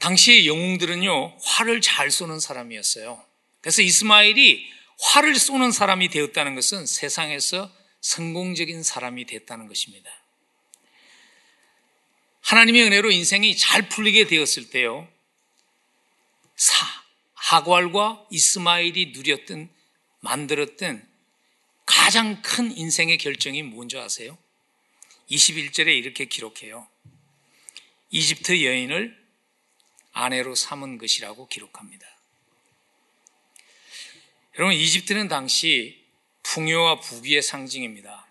당시의 0.00 0.48
영웅들은요, 0.48 1.38
활을 1.42 1.80
잘 1.80 2.10
쏘는 2.10 2.40
사람이었어요. 2.40 3.24
그래서 3.60 3.80
이스마일이 3.80 4.68
활을 4.98 5.36
쏘는 5.36 5.70
사람이 5.70 6.08
되었다는 6.08 6.56
것은 6.56 6.84
세상에서 6.84 7.72
성공적인 8.00 8.82
사람이 8.82 9.26
됐다는 9.26 9.68
것입니다. 9.68 10.10
하나님의 12.46 12.84
은혜로 12.84 13.10
인생이 13.10 13.56
잘 13.56 13.88
풀리게 13.88 14.28
되었을 14.28 14.70
때요. 14.70 15.08
사, 16.54 16.86
하괄과 17.34 18.24
이스마일이 18.30 19.06
누렸던, 19.06 19.68
만들었던 20.20 21.04
가장 21.84 22.40
큰 22.42 22.76
인생의 22.76 23.18
결정이 23.18 23.64
뭔지 23.64 23.98
아세요? 23.98 24.38
21절에 25.28 25.88
이렇게 25.88 26.26
기록해요. 26.26 26.86
이집트 28.10 28.64
여인을 28.64 29.20
아내로 30.12 30.54
삼은 30.54 30.98
것이라고 30.98 31.48
기록합니다. 31.48 32.06
여러분, 34.56 34.72
이집트는 34.76 35.26
당시 35.26 36.00
풍요와 36.44 37.00
부귀의 37.00 37.42
상징입니다. 37.42 38.24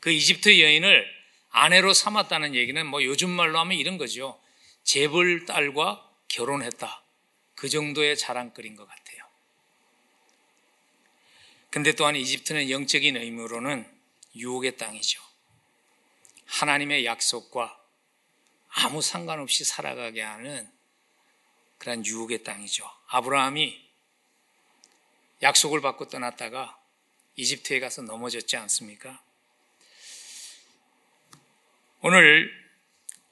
그 0.00 0.10
이집트 0.10 0.58
여인을 0.58 1.15
아내로 1.58 1.94
삼았다는 1.94 2.54
얘기는 2.54 2.86
뭐 2.86 3.02
요즘 3.02 3.30
말로 3.30 3.58
하면 3.60 3.78
이런 3.78 3.96
거죠. 3.96 4.38
재벌 4.84 5.46
딸과 5.46 6.06
결혼했다. 6.28 7.02
그 7.54 7.70
정도의 7.70 8.18
자랑거리인 8.18 8.76
것 8.76 8.86
같아요. 8.86 9.24
근데 11.70 11.92
또한 11.92 12.14
이집트는 12.14 12.68
영적인 12.68 13.16
의미로는 13.16 13.90
유혹의 14.34 14.76
땅이죠. 14.76 15.22
하나님의 16.44 17.06
약속과 17.06 17.80
아무 18.68 19.00
상관없이 19.00 19.64
살아가게 19.64 20.20
하는 20.20 20.70
그런 21.78 22.04
유혹의 22.04 22.44
땅이죠. 22.44 22.86
아브라함이 23.06 23.82
약속을 25.40 25.80
받고 25.80 26.08
떠났다가 26.08 26.78
이집트에 27.36 27.80
가서 27.80 28.02
넘어졌지 28.02 28.58
않습니까? 28.58 29.24
오늘 32.08 32.48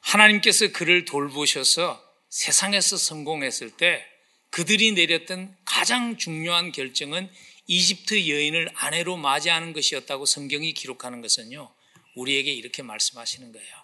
하나님께서 0.01 0.73
그를 0.73 1.05
돌보셔서 1.05 2.05
세상에서 2.29 2.97
성공했을 2.97 3.71
때 3.71 4.05
그들이 4.51 4.91
내렸던 4.91 5.57
가장 5.65 6.17
중요한 6.17 6.73
결정은 6.73 7.31
이집트 7.69 8.29
여인을 8.29 8.69
아내로 8.75 9.17
맞이하는 9.17 9.75
것이었다고 9.75 10.27
성경이 10.27 10.73
기록하는 10.73 11.21
것은요, 11.21 11.73
우리에게 12.17 12.53
이렇게 12.53 12.83
말씀하시는 12.83 13.53
거예요. 13.53 13.77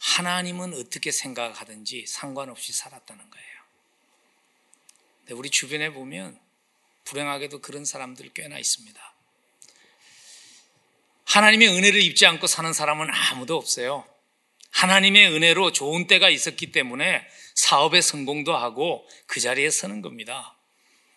하나님은 0.00 0.74
어떻게 0.74 1.10
생각하든지 1.10 2.04
상관없이 2.08 2.74
살았다는 2.74 3.24
거예요. 3.30 3.48
우리 5.30 5.48
주변에 5.48 5.94
보면 5.94 6.38
불행하게도 7.04 7.62
그런 7.62 7.86
사람들 7.86 8.34
꽤나 8.34 8.58
있습니다. 8.58 9.14
하나님의 11.30 11.68
은혜를 11.68 12.02
입지 12.02 12.26
않고 12.26 12.48
사는 12.48 12.72
사람은 12.72 13.06
아무도 13.08 13.56
없어요. 13.56 14.04
하나님의 14.70 15.32
은혜로 15.32 15.70
좋은 15.70 16.08
때가 16.08 16.28
있었기 16.28 16.72
때문에 16.72 17.24
사업에 17.54 18.00
성공도 18.00 18.56
하고 18.56 19.08
그 19.26 19.38
자리에 19.38 19.70
서는 19.70 20.02
겁니다. 20.02 20.56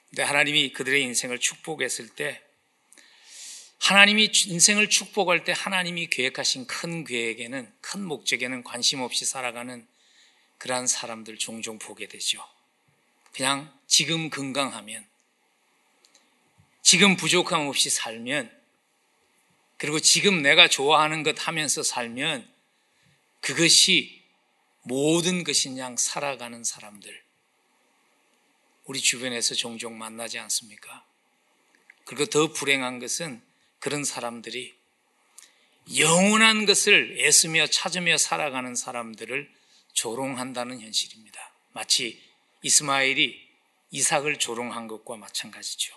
근데 0.09 0.22
하나님이 0.22 0.72
그들의 0.74 1.01
인생을 1.01 1.39
축복했을 1.39 2.09
때 2.09 2.39
하나님이 3.80 4.32
인생을 4.45 4.88
축복할 4.88 5.45
때 5.45 5.53
하나님이 5.55 6.07
계획하신 6.07 6.68
큰 6.68 7.05
계획에는 7.05 7.74
큰 7.82 8.03
목적에는 8.03 8.64
관심 8.64 9.01
없이 9.01 9.26
살아가는 9.26 9.88
그러한 10.59 10.86
사람들 10.86 11.39
종종 11.39 11.80
보게 11.80 12.07
되죠. 12.07 12.45
그냥 13.32 13.74
지금 13.88 14.30
건강하면 14.30 15.07
지금 16.84 17.16
부족함 17.16 17.68
없이 17.68 17.89
살면 17.89 18.62
그리고 19.84 19.99
지금 19.99 20.41
내가 20.41 20.69
좋아하는 20.69 21.23
것 21.23 21.45
하면서 21.45 21.84
살면 21.84 22.49
그것이 23.41 24.23
모든 24.84 25.43
것인 25.43 25.77
양 25.77 25.97
살아가는 25.97 26.63
사람들 26.63 27.21
우리 28.86 29.01
주변에서 29.01 29.55
종종 29.55 29.97
만나지 29.97 30.39
않습니까? 30.39 31.05
그리고 32.05 32.27
더 32.27 32.53
불행한 32.53 32.99
것은 32.99 33.41
그런 33.79 34.05
사람들이 34.05 34.73
영원한 35.97 36.65
것을 36.65 37.17
애쓰며 37.19 37.67
찾으며 37.67 38.17
살아가는 38.17 38.75
사람들을 38.75 39.53
조롱한다는 39.91 40.79
현실입니다. 40.79 41.51
마치 41.73 42.23
이스마엘이 42.61 43.49
이삭을 43.91 44.39
조롱한 44.39 44.88
것과 44.88 45.17
마찬가지죠. 45.17 45.93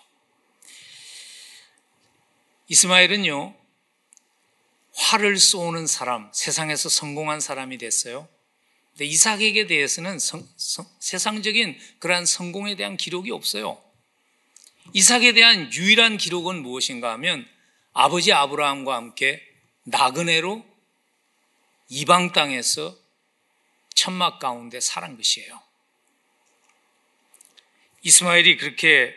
이스마엘은요, 2.67 3.66
화를 4.97 5.37
쏘는 5.37 5.85
사람, 5.85 6.29
세상에서 6.33 6.89
성공한 6.89 7.39
사람이 7.39 7.77
됐어요. 7.77 8.27
근데 8.91 9.05
이삭에게 9.05 9.67
대해서는 9.67 10.17
성, 10.17 10.47
성, 10.57 10.85
세상적인 10.99 11.79
그러한 11.99 12.25
성공에 12.25 12.75
대한 12.75 12.97
기록이 12.97 13.31
없어요. 13.31 13.81
이삭에 14.93 15.33
대한 15.33 15.71
유일한 15.71 16.17
기록은 16.17 16.63
무엇인가 16.63 17.11
하면 17.13 17.47
아버지 17.93 18.33
아브라함과 18.33 18.95
함께 18.95 19.41
나그네로 19.83 20.65
이방 21.89 22.31
땅에서 22.31 22.97
천막 23.93 24.39
가운데 24.39 24.79
살한 24.79 25.15
것이에요. 25.15 25.61
이스마엘이 28.01 28.57
그렇게 28.57 29.13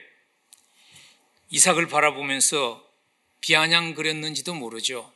이삭을 1.49 1.89
바라보면서 1.89 2.87
비아냥거렸는지도 3.41 4.55
모르죠. 4.55 5.10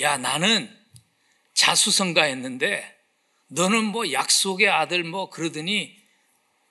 야, 0.00 0.16
나는 0.16 0.74
자수성가했는데 1.54 2.94
너는 3.48 3.84
뭐 3.84 4.10
약속의 4.12 4.68
아들 4.68 5.04
뭐 5.04 5.30
그러더니 5.30 5.96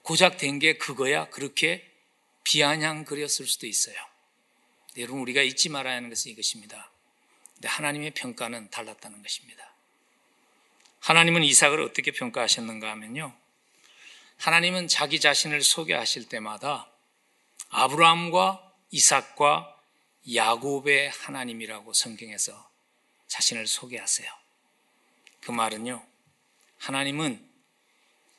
고작 0.02 0.38
된 0.38 0.60
게 0.60 0.78
그거야. 0.78 1.30
그렇게 1.30 1.90
비아냥거렸을 2.44 3.48
수도 3.48 3.68
있어요. 3.68 3.96
여러분 4.98 5.22
우리가 5.22 5.42
잊지 5.42 5.70
말아야 5.70 5.96
하는 5.96 6.10
것은 6.10 6.32
이것입니다. 6.32 6.92
근데 7.54 7.68
하나님의 7.70 8.12
평가는 8.12 8.70
달랐다는 8.70 9.22
것입니다. 9.24 9.74
하나님은 11.00 11.44
이삭을 11.44 11.82
어떻게 11.82 12.12
평가하셨는가 12.12 12.90
하면요. 12.92 13.34
하나님은 14.38 14.88
자기 14.90 15.20
자신을 15.20 15.64
소개하실 15.64 16.28
때마다 16.28 16.90
아브라함과 17.70 18.74
이삭과 18.92 19.80
야곱의 20.34 21.10
하나님이라고 21.12 21.94
성경에서 21.94 22.73
자신을 23.34 23.66
소개하세요. 23.66 24.32
그 25.42 25.50
말은요. 25.50 26.06
하나님은 26.78 27.44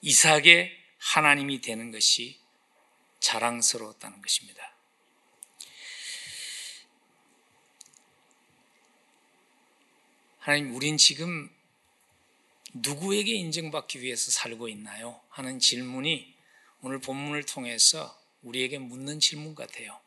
이삭의 0.03 0.71
하나님이 0.99 1.61
되는 1.61 1.91
것이 1.91 2.39
자랑스러웠다는 3.19 4.23
것입니다. 4.23 4.73
하나님, 10.39 10.77
우린 10.77 10.97
지금 10.97 11.51
누구에게 12.75 13.33
인정받기 13.35 14.01
위해서 14.01 14.31
살고 14.31 14.69
있나요? 14.69 15.21
하는 15.29 15.59
질문이 15.59 16.37
오늘 16.83 17.01
본문을 17.01 17.47
통해서 17.47 18.17
우리에게 18.43 18.79
묻는 18.79 19.19
질문 19.19 19.57
같아요. 19.57 20.01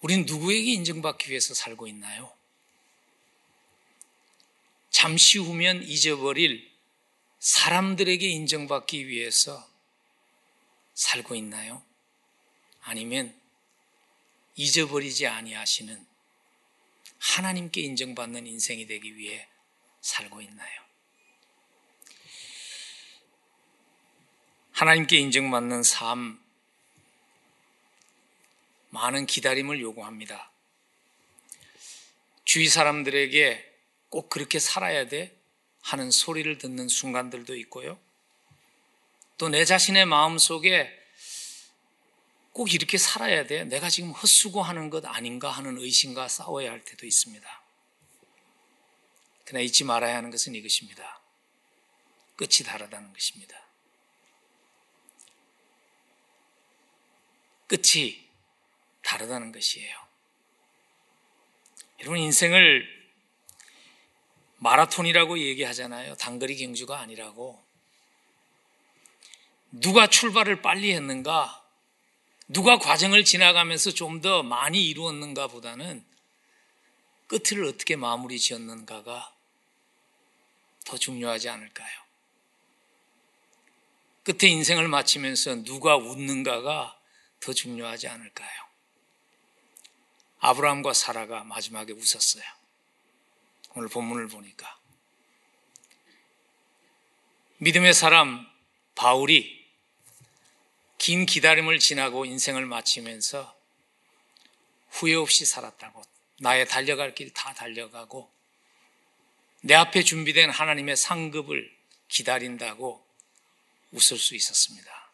우린 0.00 0.24
누구에게 0.26 0.72
인정받기 0.72 1.30
위해서 1.30 1.54
살고 1.54 1.86
있나요? 1.88 2.32
잠시 4.90 5.38
후면 5.38 5.82
잊어버릴 5.82 6.70
사람들에게 7.40 8.26
인정받기 8.26 9.08
위해서 9.08 9.68
살고 10.94 11.34
있나요? 11.36 11.82
아니면 12.82 13.38
잊어버리지 14.56 15.26
아니하시는 15.26 16.06
하나님께 17.18 17.80
인정받는 17.80 18.46
인생이 18.46 18.86
되기 18.86 19.16
위해 19.16 19.46
살고 20.00 20.40
있나요? 20.42 20.80
하나님께 24.72 25.18
인정받는 25.18 25.82
삶, 25.82 26.40
많은 28.90 29.26
기다림을 29.26 29.80
요구합니다. 29.80 30.50
주위 32.44 32.68
사람들에게 32.68 33.64
꼭 34.08 34.30
그렇게 34.30 34.58
살아야 34.58 35.06
돼 35.06 35.36
하는 35.82 36.10
소리를 36.10 36.58
듣는 36.58 36.88
순간들도 36.88 37.54
있고요. 37.56 37.98
또 39.36 39.48
내 39.48 39.64
자신의 39.64 40.06
마음 40.06 40.36
속에 40.38 40.92
꼭 42.52 42.74
이렇게 42.74 42.98
살아야 42.98 43.46
돼. 43.46 43.64
내가 43.64 43.88
지금 43.88 44.10
헛수고하는 44.10 44.90
것 44.90 45.06
아닌가 45.06 45.50
하는 45.50 45.78
의심과 45.78 46.26
싸워야 46.28 46.72
할 46.72 46.84
때도 46.84 47.06
있습니다. 47.06 47.62
그러나 49.44 49.62
잊지 49.62 49.84
말아야 49.84 50.16
하는 50.16 50.30
것은 50.30 50.54
이것입니다. 50.54 51.20
끝이 52.36 52.66
다르다는 52.66 53.12
것입니다. 53.12 53.56
끝이 57.68 58.27
다르다는 59.08 59.52
것이에요. 59.52 59.96
여러분, 62.00 62.18
인생을 62.18 62.86
마라톤이라고 64.58 65.38
얘기하잖아요. 65.38 66.14
단거리 66.16 66.56
경주가 66.56 67.00
아니라고. 67.00 67.58
누가 69.70 70.08
출발을 70.08 70.60
빨리 70.60 70.92
했는가? 70.92 71.64
누가 72.48 72.78
과정을 72.78 73.24
지나가면서 73.24 73.92
좀 73.92 74.20
더 74.20 74.42
많이 74.42 74.86
이루었는가 74.88 75.46
보다는 75.46 76.04
끝을 77.28 77.64
어떻게 77.64 77.96
마무리 77.96 78.38
지었는가가 78.38 79.34
더 80.84 80.98
중요하지 80.98 81.48
않을까요? 81.48 82.00
끝에 84.24 84.50
인생을 84.50 84.88
마치면서 84.88 85.62
누가 85.64 85.96
웃는가가 85.96 86.98
더 87.40 87.52
중요하지 87.52 88.08
않을까요? 88.08 88.67
아브라함과 90.40 90.92
사라가 90.92 91.44
마지막에 91.44 91.92
웃었어요. 91.92 92.44
오늘 93.74 93.88
본문을 93.88 94.28
보니까. 94.28 94.78
믿음의 97.58 97.92
사람 97.92 98.46
바울이 98.94 99.66
긴 100.96 101.26
기다림을 101.26 101.78
지나고 101.78 102.24
인생을 102.24 102.66
마치면서 102.66 103.56
후회 104.90 105.14
없이 105.14 105.44
살았다고 105.44 106.02
나의 106.40 106.66
달려갈 106.68 107.14
길 107.14 107.32
다 107.32 107.52
달려가고 107.54 108.32
내 109.62 109.74
앞에 109.74 110.02
준비된 110.02 110.50
하나님의 110.50 110.96
상급을 110.96 111.76
기다린다고 112.08 113.04
웃을 113.92 114.18
수 114.18 114.34
있었습니다. 114.34 115.12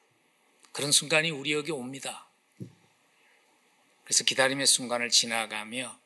그런 0.72 0.92
순간이 0.92 1.30
우리에게 1.30 1.72
옵니다. 1.72 2.28
그래서 4.04 4.24
기다림의 4.24 4.66
순간을 4.66 5.10
지나가며 5.10 5.98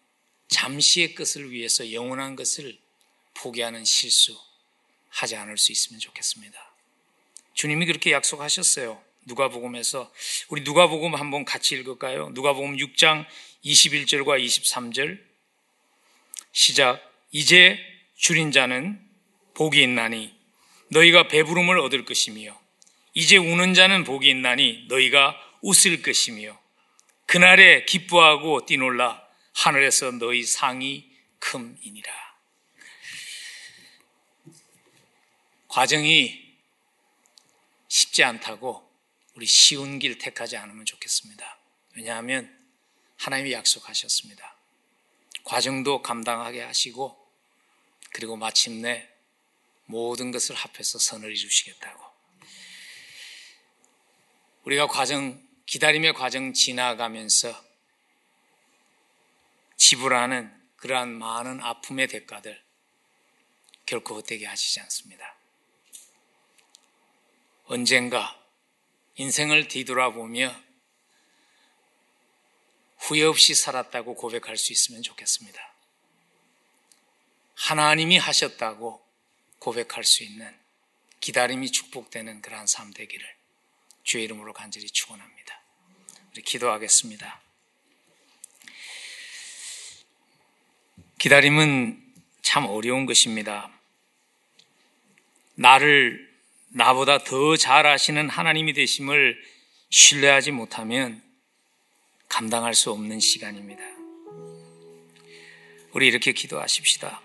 잠시의 0.49 1.14
것을 1.14 1.51
위해서 1.51 1.92
영원한 1.92 2.36
것을 2.36 2.78
포기하는 3.34 3.84
실수 3.84 4.38
하지 5.09 5.36
않을 5.36 5.59
수 5.59 5.72
있으면 5.72 6.01
좋겠습니다. 6.01 6.72
주님이 7.55 7.86
그렇게 7.86 8.12
약속하셨어요. 8.12 9.03
누가복음에서 9.26 10.12
우리 10.49 10.62
누가복음 10.62 11.14
한번 11.14 11.44
같이 11.44 11.74
읽을까요? 11.74 12.30
누가복음 12.30 12.76
6장 12.76 13.26
21절과 13.64 14.42
23절 14.42 15.20
시작 16.53 17.03
이제 17.30 17.78
줄인 18.16 18.53
자는 18.53 19.01
복이 19.55 19.82
있나니 19.82 20.34
너희가 20.88 21.28
배부름을 21.28 21.78
얻을 21.78 22.05
것이며 22.05 22.59
이제 23.12 23.36
우는 23.36 23.74
자는 23.74 24.05
복이 24.05 24.28
있나니 24.28 24.86
너희가 24.88 25.36
웃을 25.61 26.01
것이며 26.03 26.59
그날에 27.29 27.85
기뻐하고 27.85 28.64
뛰놀라 28.64 29.22
하늘에서 29.53 30.12
너희 30.12 30.45
상이 30.45 31.14
큼이니라. 31.39 32.11
과정이 35.68 36.57
쉽지 37.89 38.24
않다고 38.24 38.91
우리 39.35 39.45
쉬운 39.45 39.99
길 39.99 40.16
택하지 40.16 40.57
않으면 40.57 40.87
좋겠습니다. 40.87 41.59
왜냐하면 41.97 42.59
하나님이 43.18 43.53
약속하셨습니다. 43.53 44.57
과정도 45.45 46.01
감당하게 46.01 46.62
하시고 46.62 47.31
그리고 48.14 48.37
마침내 48.37 49.07
모든 49.85 50.31
것을 50.31 50.55
합해서 50.55 50.99
선을 50.99 51.37
이루시겠다고. 51.37 52.03
우리가 54.64 54.87
과정, 54.87 55.47
기다림의 55.69 56.14
과정 56.14 56.55
지나가면서 56.55 57.55
지불하는 59.77 60.51
그러한 60.77 61.11
많은 61.11 61.61
아픔의 61.61 62.09
대가들 62.09 62.59
결코 63.85 64.14
헛되게 64.14 64.47
하시지 64.47 64.81
않습니다. 64.81 65.37
언젠가 67.64 68.43
인생을 69.16 69.69
뒤돌아보며 69.69 70.59
후회 72.97 73.25
없이 73.25 73.55
살았다고 73.55 74.14
고백할 74.14 74.57
수 74.57 74.73
있으면 74.73 75.03
좋겠습니다. 75.03 75.75
하나님이 77.57 78.16
하셨다고 78.16 79.07
고백할 79.59 80.05
수 80.05 80.25
있는 80.25 80.59
기다림이 81.21 81.71
축복되는 81.73 82.41
그러한 82.41 82.66
삶 82.66 82.91
되기를 82.95 83.37
주의 84.03 84.25
이름으로 84.25 84.55
간절히 84.55 84.89
축원합니다. 84.89 85.38
기도하겠습니다. 86.45 87.41
기다림은 91.18 92.03
참 92.43 92.66
어려운 92.66 93.07
것입니다. 93.07 93.70
나를 95.55 96.29
나보다 96.68 97.18
더 97.24 97.57
잘 97.57 97.87
아시는 97.87 98.29
하나님이 98.29 98.72
되심을 98.72 99.43
신뢰하지 99.91 100.53
못하면 100.53 101.22
감당할 102.29 102.74
수 102.74 102.93
없는 102.93 103.20
시간입니다. 103.20 103.83
우리 105.93 106.07
이렇게 106.07 106.33
기도하십시다. 106.33 107.20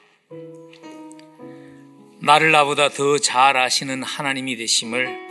나를 2.22 2.52
나보다 2.52 2.90
더 2.90 3.20
잘 3.20 3.58
아시는 3.58 4.02
하나님이 4.02 4.56
되심을 4.56 5.30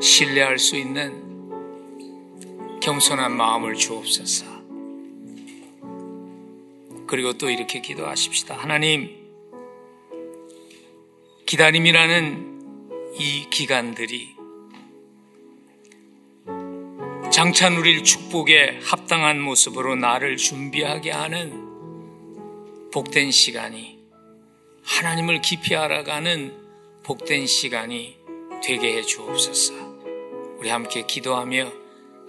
신뢰할 0.00 0.58
수 0.58 0.76
있는 0.76 1.29
겸손한 2.80 3.36
마음을 3.36 3.74
주옵소서. 3.74 4.46
그리고 7.06 7.32
또 7.34 7.50
이렇게 7.50 7.80
기도하십시다. 7.80 8.56
하나님, 8.56 9.16
기다림이라는 11.46 13.14
이 13.18 13.46
기간들이 13.50 14.36
장차 17.30 17.68
누릴 17.68 18.02
축복에 18.02 18.80
합당한 18.82 19.40
모습으로 19.40 19.96
나를 19.96 20.36
준비하게 20.36 21.10
하는 21.10 22.90
복된 22.92 23.30
시간이 23.30 23.98
하나님을 24.84 25.40
깊이 25.40 25.76
알아가는 25.76 26.54
복된 27.02 27.46
시간이 27.46 28.16
되게 28.62 28.96
해 28.96 29.02
주옵소서. 29.02 29.74
우리 30.58 30.68
함께 30.68 31.04
기도하며 31.06 31.79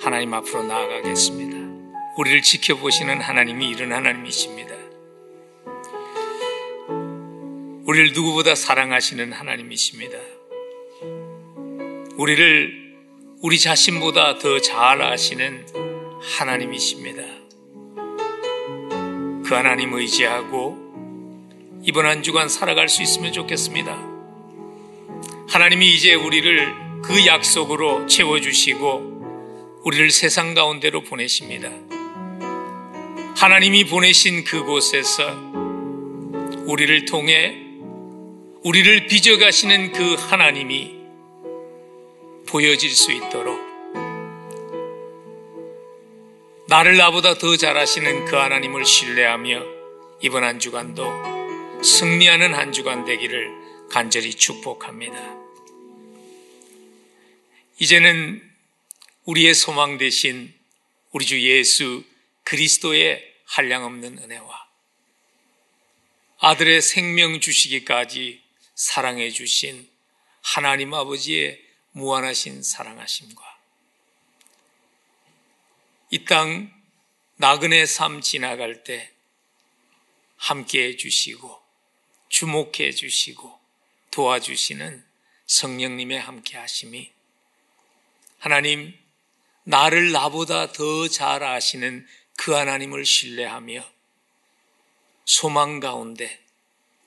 하나님 0.02 0.34
앞으로 0.34 0.64
나아가겠습니다. 0.64 1.58
우리를 2.18 2.42
지켜보시는 2.42 3.22
하나님이 3.22 3.70
이런 3.70 3.94
하나님이십니다. 3.94 4.74
우리를 7.86 8.14
누구보다 8.14 8.56
사랑하시는 8.56 9.32
하나님이십니다. 9.32 10.18
우리를 12.18 12.96
우리 13.44 13.60
자신보다 13.60 14.40
더 14.40 14.60
잘 14.60 15.04
아시는 15.04 15.68
하나님이십니다. 16.22 17.22
그 19.46 19.54
하나님 19.54 19.94
의지하고 19.94 20.78
이번 21.84 22.08
한 22.08 22.24
주간 22.24 22.50
살아갈 22.50 22.90
수 22.90 23.04
있으면 23.04 23.34
좋겠습니다. 23.34 23.92
하나님이 25.48 25.94
이제 25.94 26.16
우리를 26.16 27.02
그 27.04 27.26
약속으로 27.28 28.08
채워주시고 28.08 29.21
우리를 29.84 30.12
세상 30.12 30.54
가운데로 30.54 31.02
보내십니다. 31.02 31.70
하나님이 33.36 33.86
보내신 33.86 34.44
그곳에서 34.44 35.24
우리를 36.66 37.06
통해 37.06 37.58
우리를 38.64 39.08
빚어가시는 39.08 39.92
그 39.94 40.14
하나님이 40.14 40.96
보여질 42.48 42.92
수 42.92 43.12
있도록 43.12 43.60
나를 46.68 46.98
나보다 46.98 47.34
더 47.40 47.58
잘하시는 47.58 48.26
그 48.26 48.36
하나님을 48.36 48.86
신뢰하며 48.86 49.64
이번 50.22 50.44
한 50.44 50.60
주간도 50.60 51.82
승리하는 51.84 52.54
한 52.54 52.72
주간 52.72 53.04
되기를 53.04 53.50
간절히 53.90 54.36
축복합니다. 54.36 55.18
이제는 57.80 58.51
우리의 59.32 59.56
소망 59.56 59.98
대신 59.98 60.54
우리 61.12 61.26
주 61.26 61.42
예수 61.42 62.04
그리스도의 62.44 63.34
한량없는 63.46 64.18
은혜와 64.18 64.68
아들의 66.40 66.82
생명 66.82 67.40
주시기까지 67.40 68.44
사랑해 68.76 69.30
주신 69.30 69.90
하나님 70.42 70.94
아버지의 70.94 71.64
무한하신 71.92 72.62
사랑하심과 72.62 73.60
이 76.10 76.26
땅 76.26 76.70
나그네 77.38 77.86
삶 77.86 78.20
지나갈 78.20 78.84
때 78.84 79.14
함께 80.36 80.88
해 80.88 80.98
주시고 80.98 81.58
주목해 82.28 82.92
주시고 82.92 83.58
도와주시는 84.12 85.06
성령님의 85.46 86.20
함께 86.20 86.58
하심이 86.58 87.10
하나님 88.38 89.01
나를 89.64 90.12
나보다 90.12 90.72
더 90.72 91.08
잘 91.08 91.44
아시는 91.44 92.08
그 92.38 92.54
하나님을 92.54 93.06
신뢰하며 93.06 93.84
소망 95.26 95.80
가운데 95.80 96.40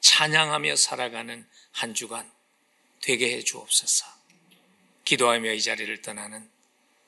찬양하며 0.00 0.76
살아가는 0.76 1.46
한 1.72 1.94
주간 1.94 2.30
되게 3.00 3.34
해 3.36 3.42
주옵소서. 3.42 4.07
기도하며 5.05 5.52
이 5.52 5.61
자리를 5.61 6.02
떠나는 6.02 6.48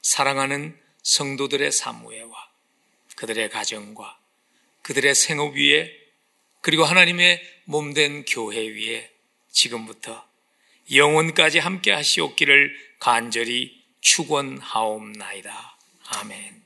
사랑하는 0.03 0.78
성도들의 1.03 1.70
사무회와 1.72 2.51
그들의 3.16 3.49
가정과 3.51 4.18
그들의 4.82 5.14
생업 5.14 5.55
위에 5.55 5.90
그리고 6.61 6.84
하나님의 6.84 7.42
몸된 7.64 8.24
교회 8.24 8.59
위에 8.59 9.11
지금부터 9.51 10.26
영원까지 10.92 11.59
함께 11.59 11.92
하시옵기를 11.92 12.97
간절히 12.99 13.76
축원하옵나이다. 14.07 15.77
아멘. 16.07 16.66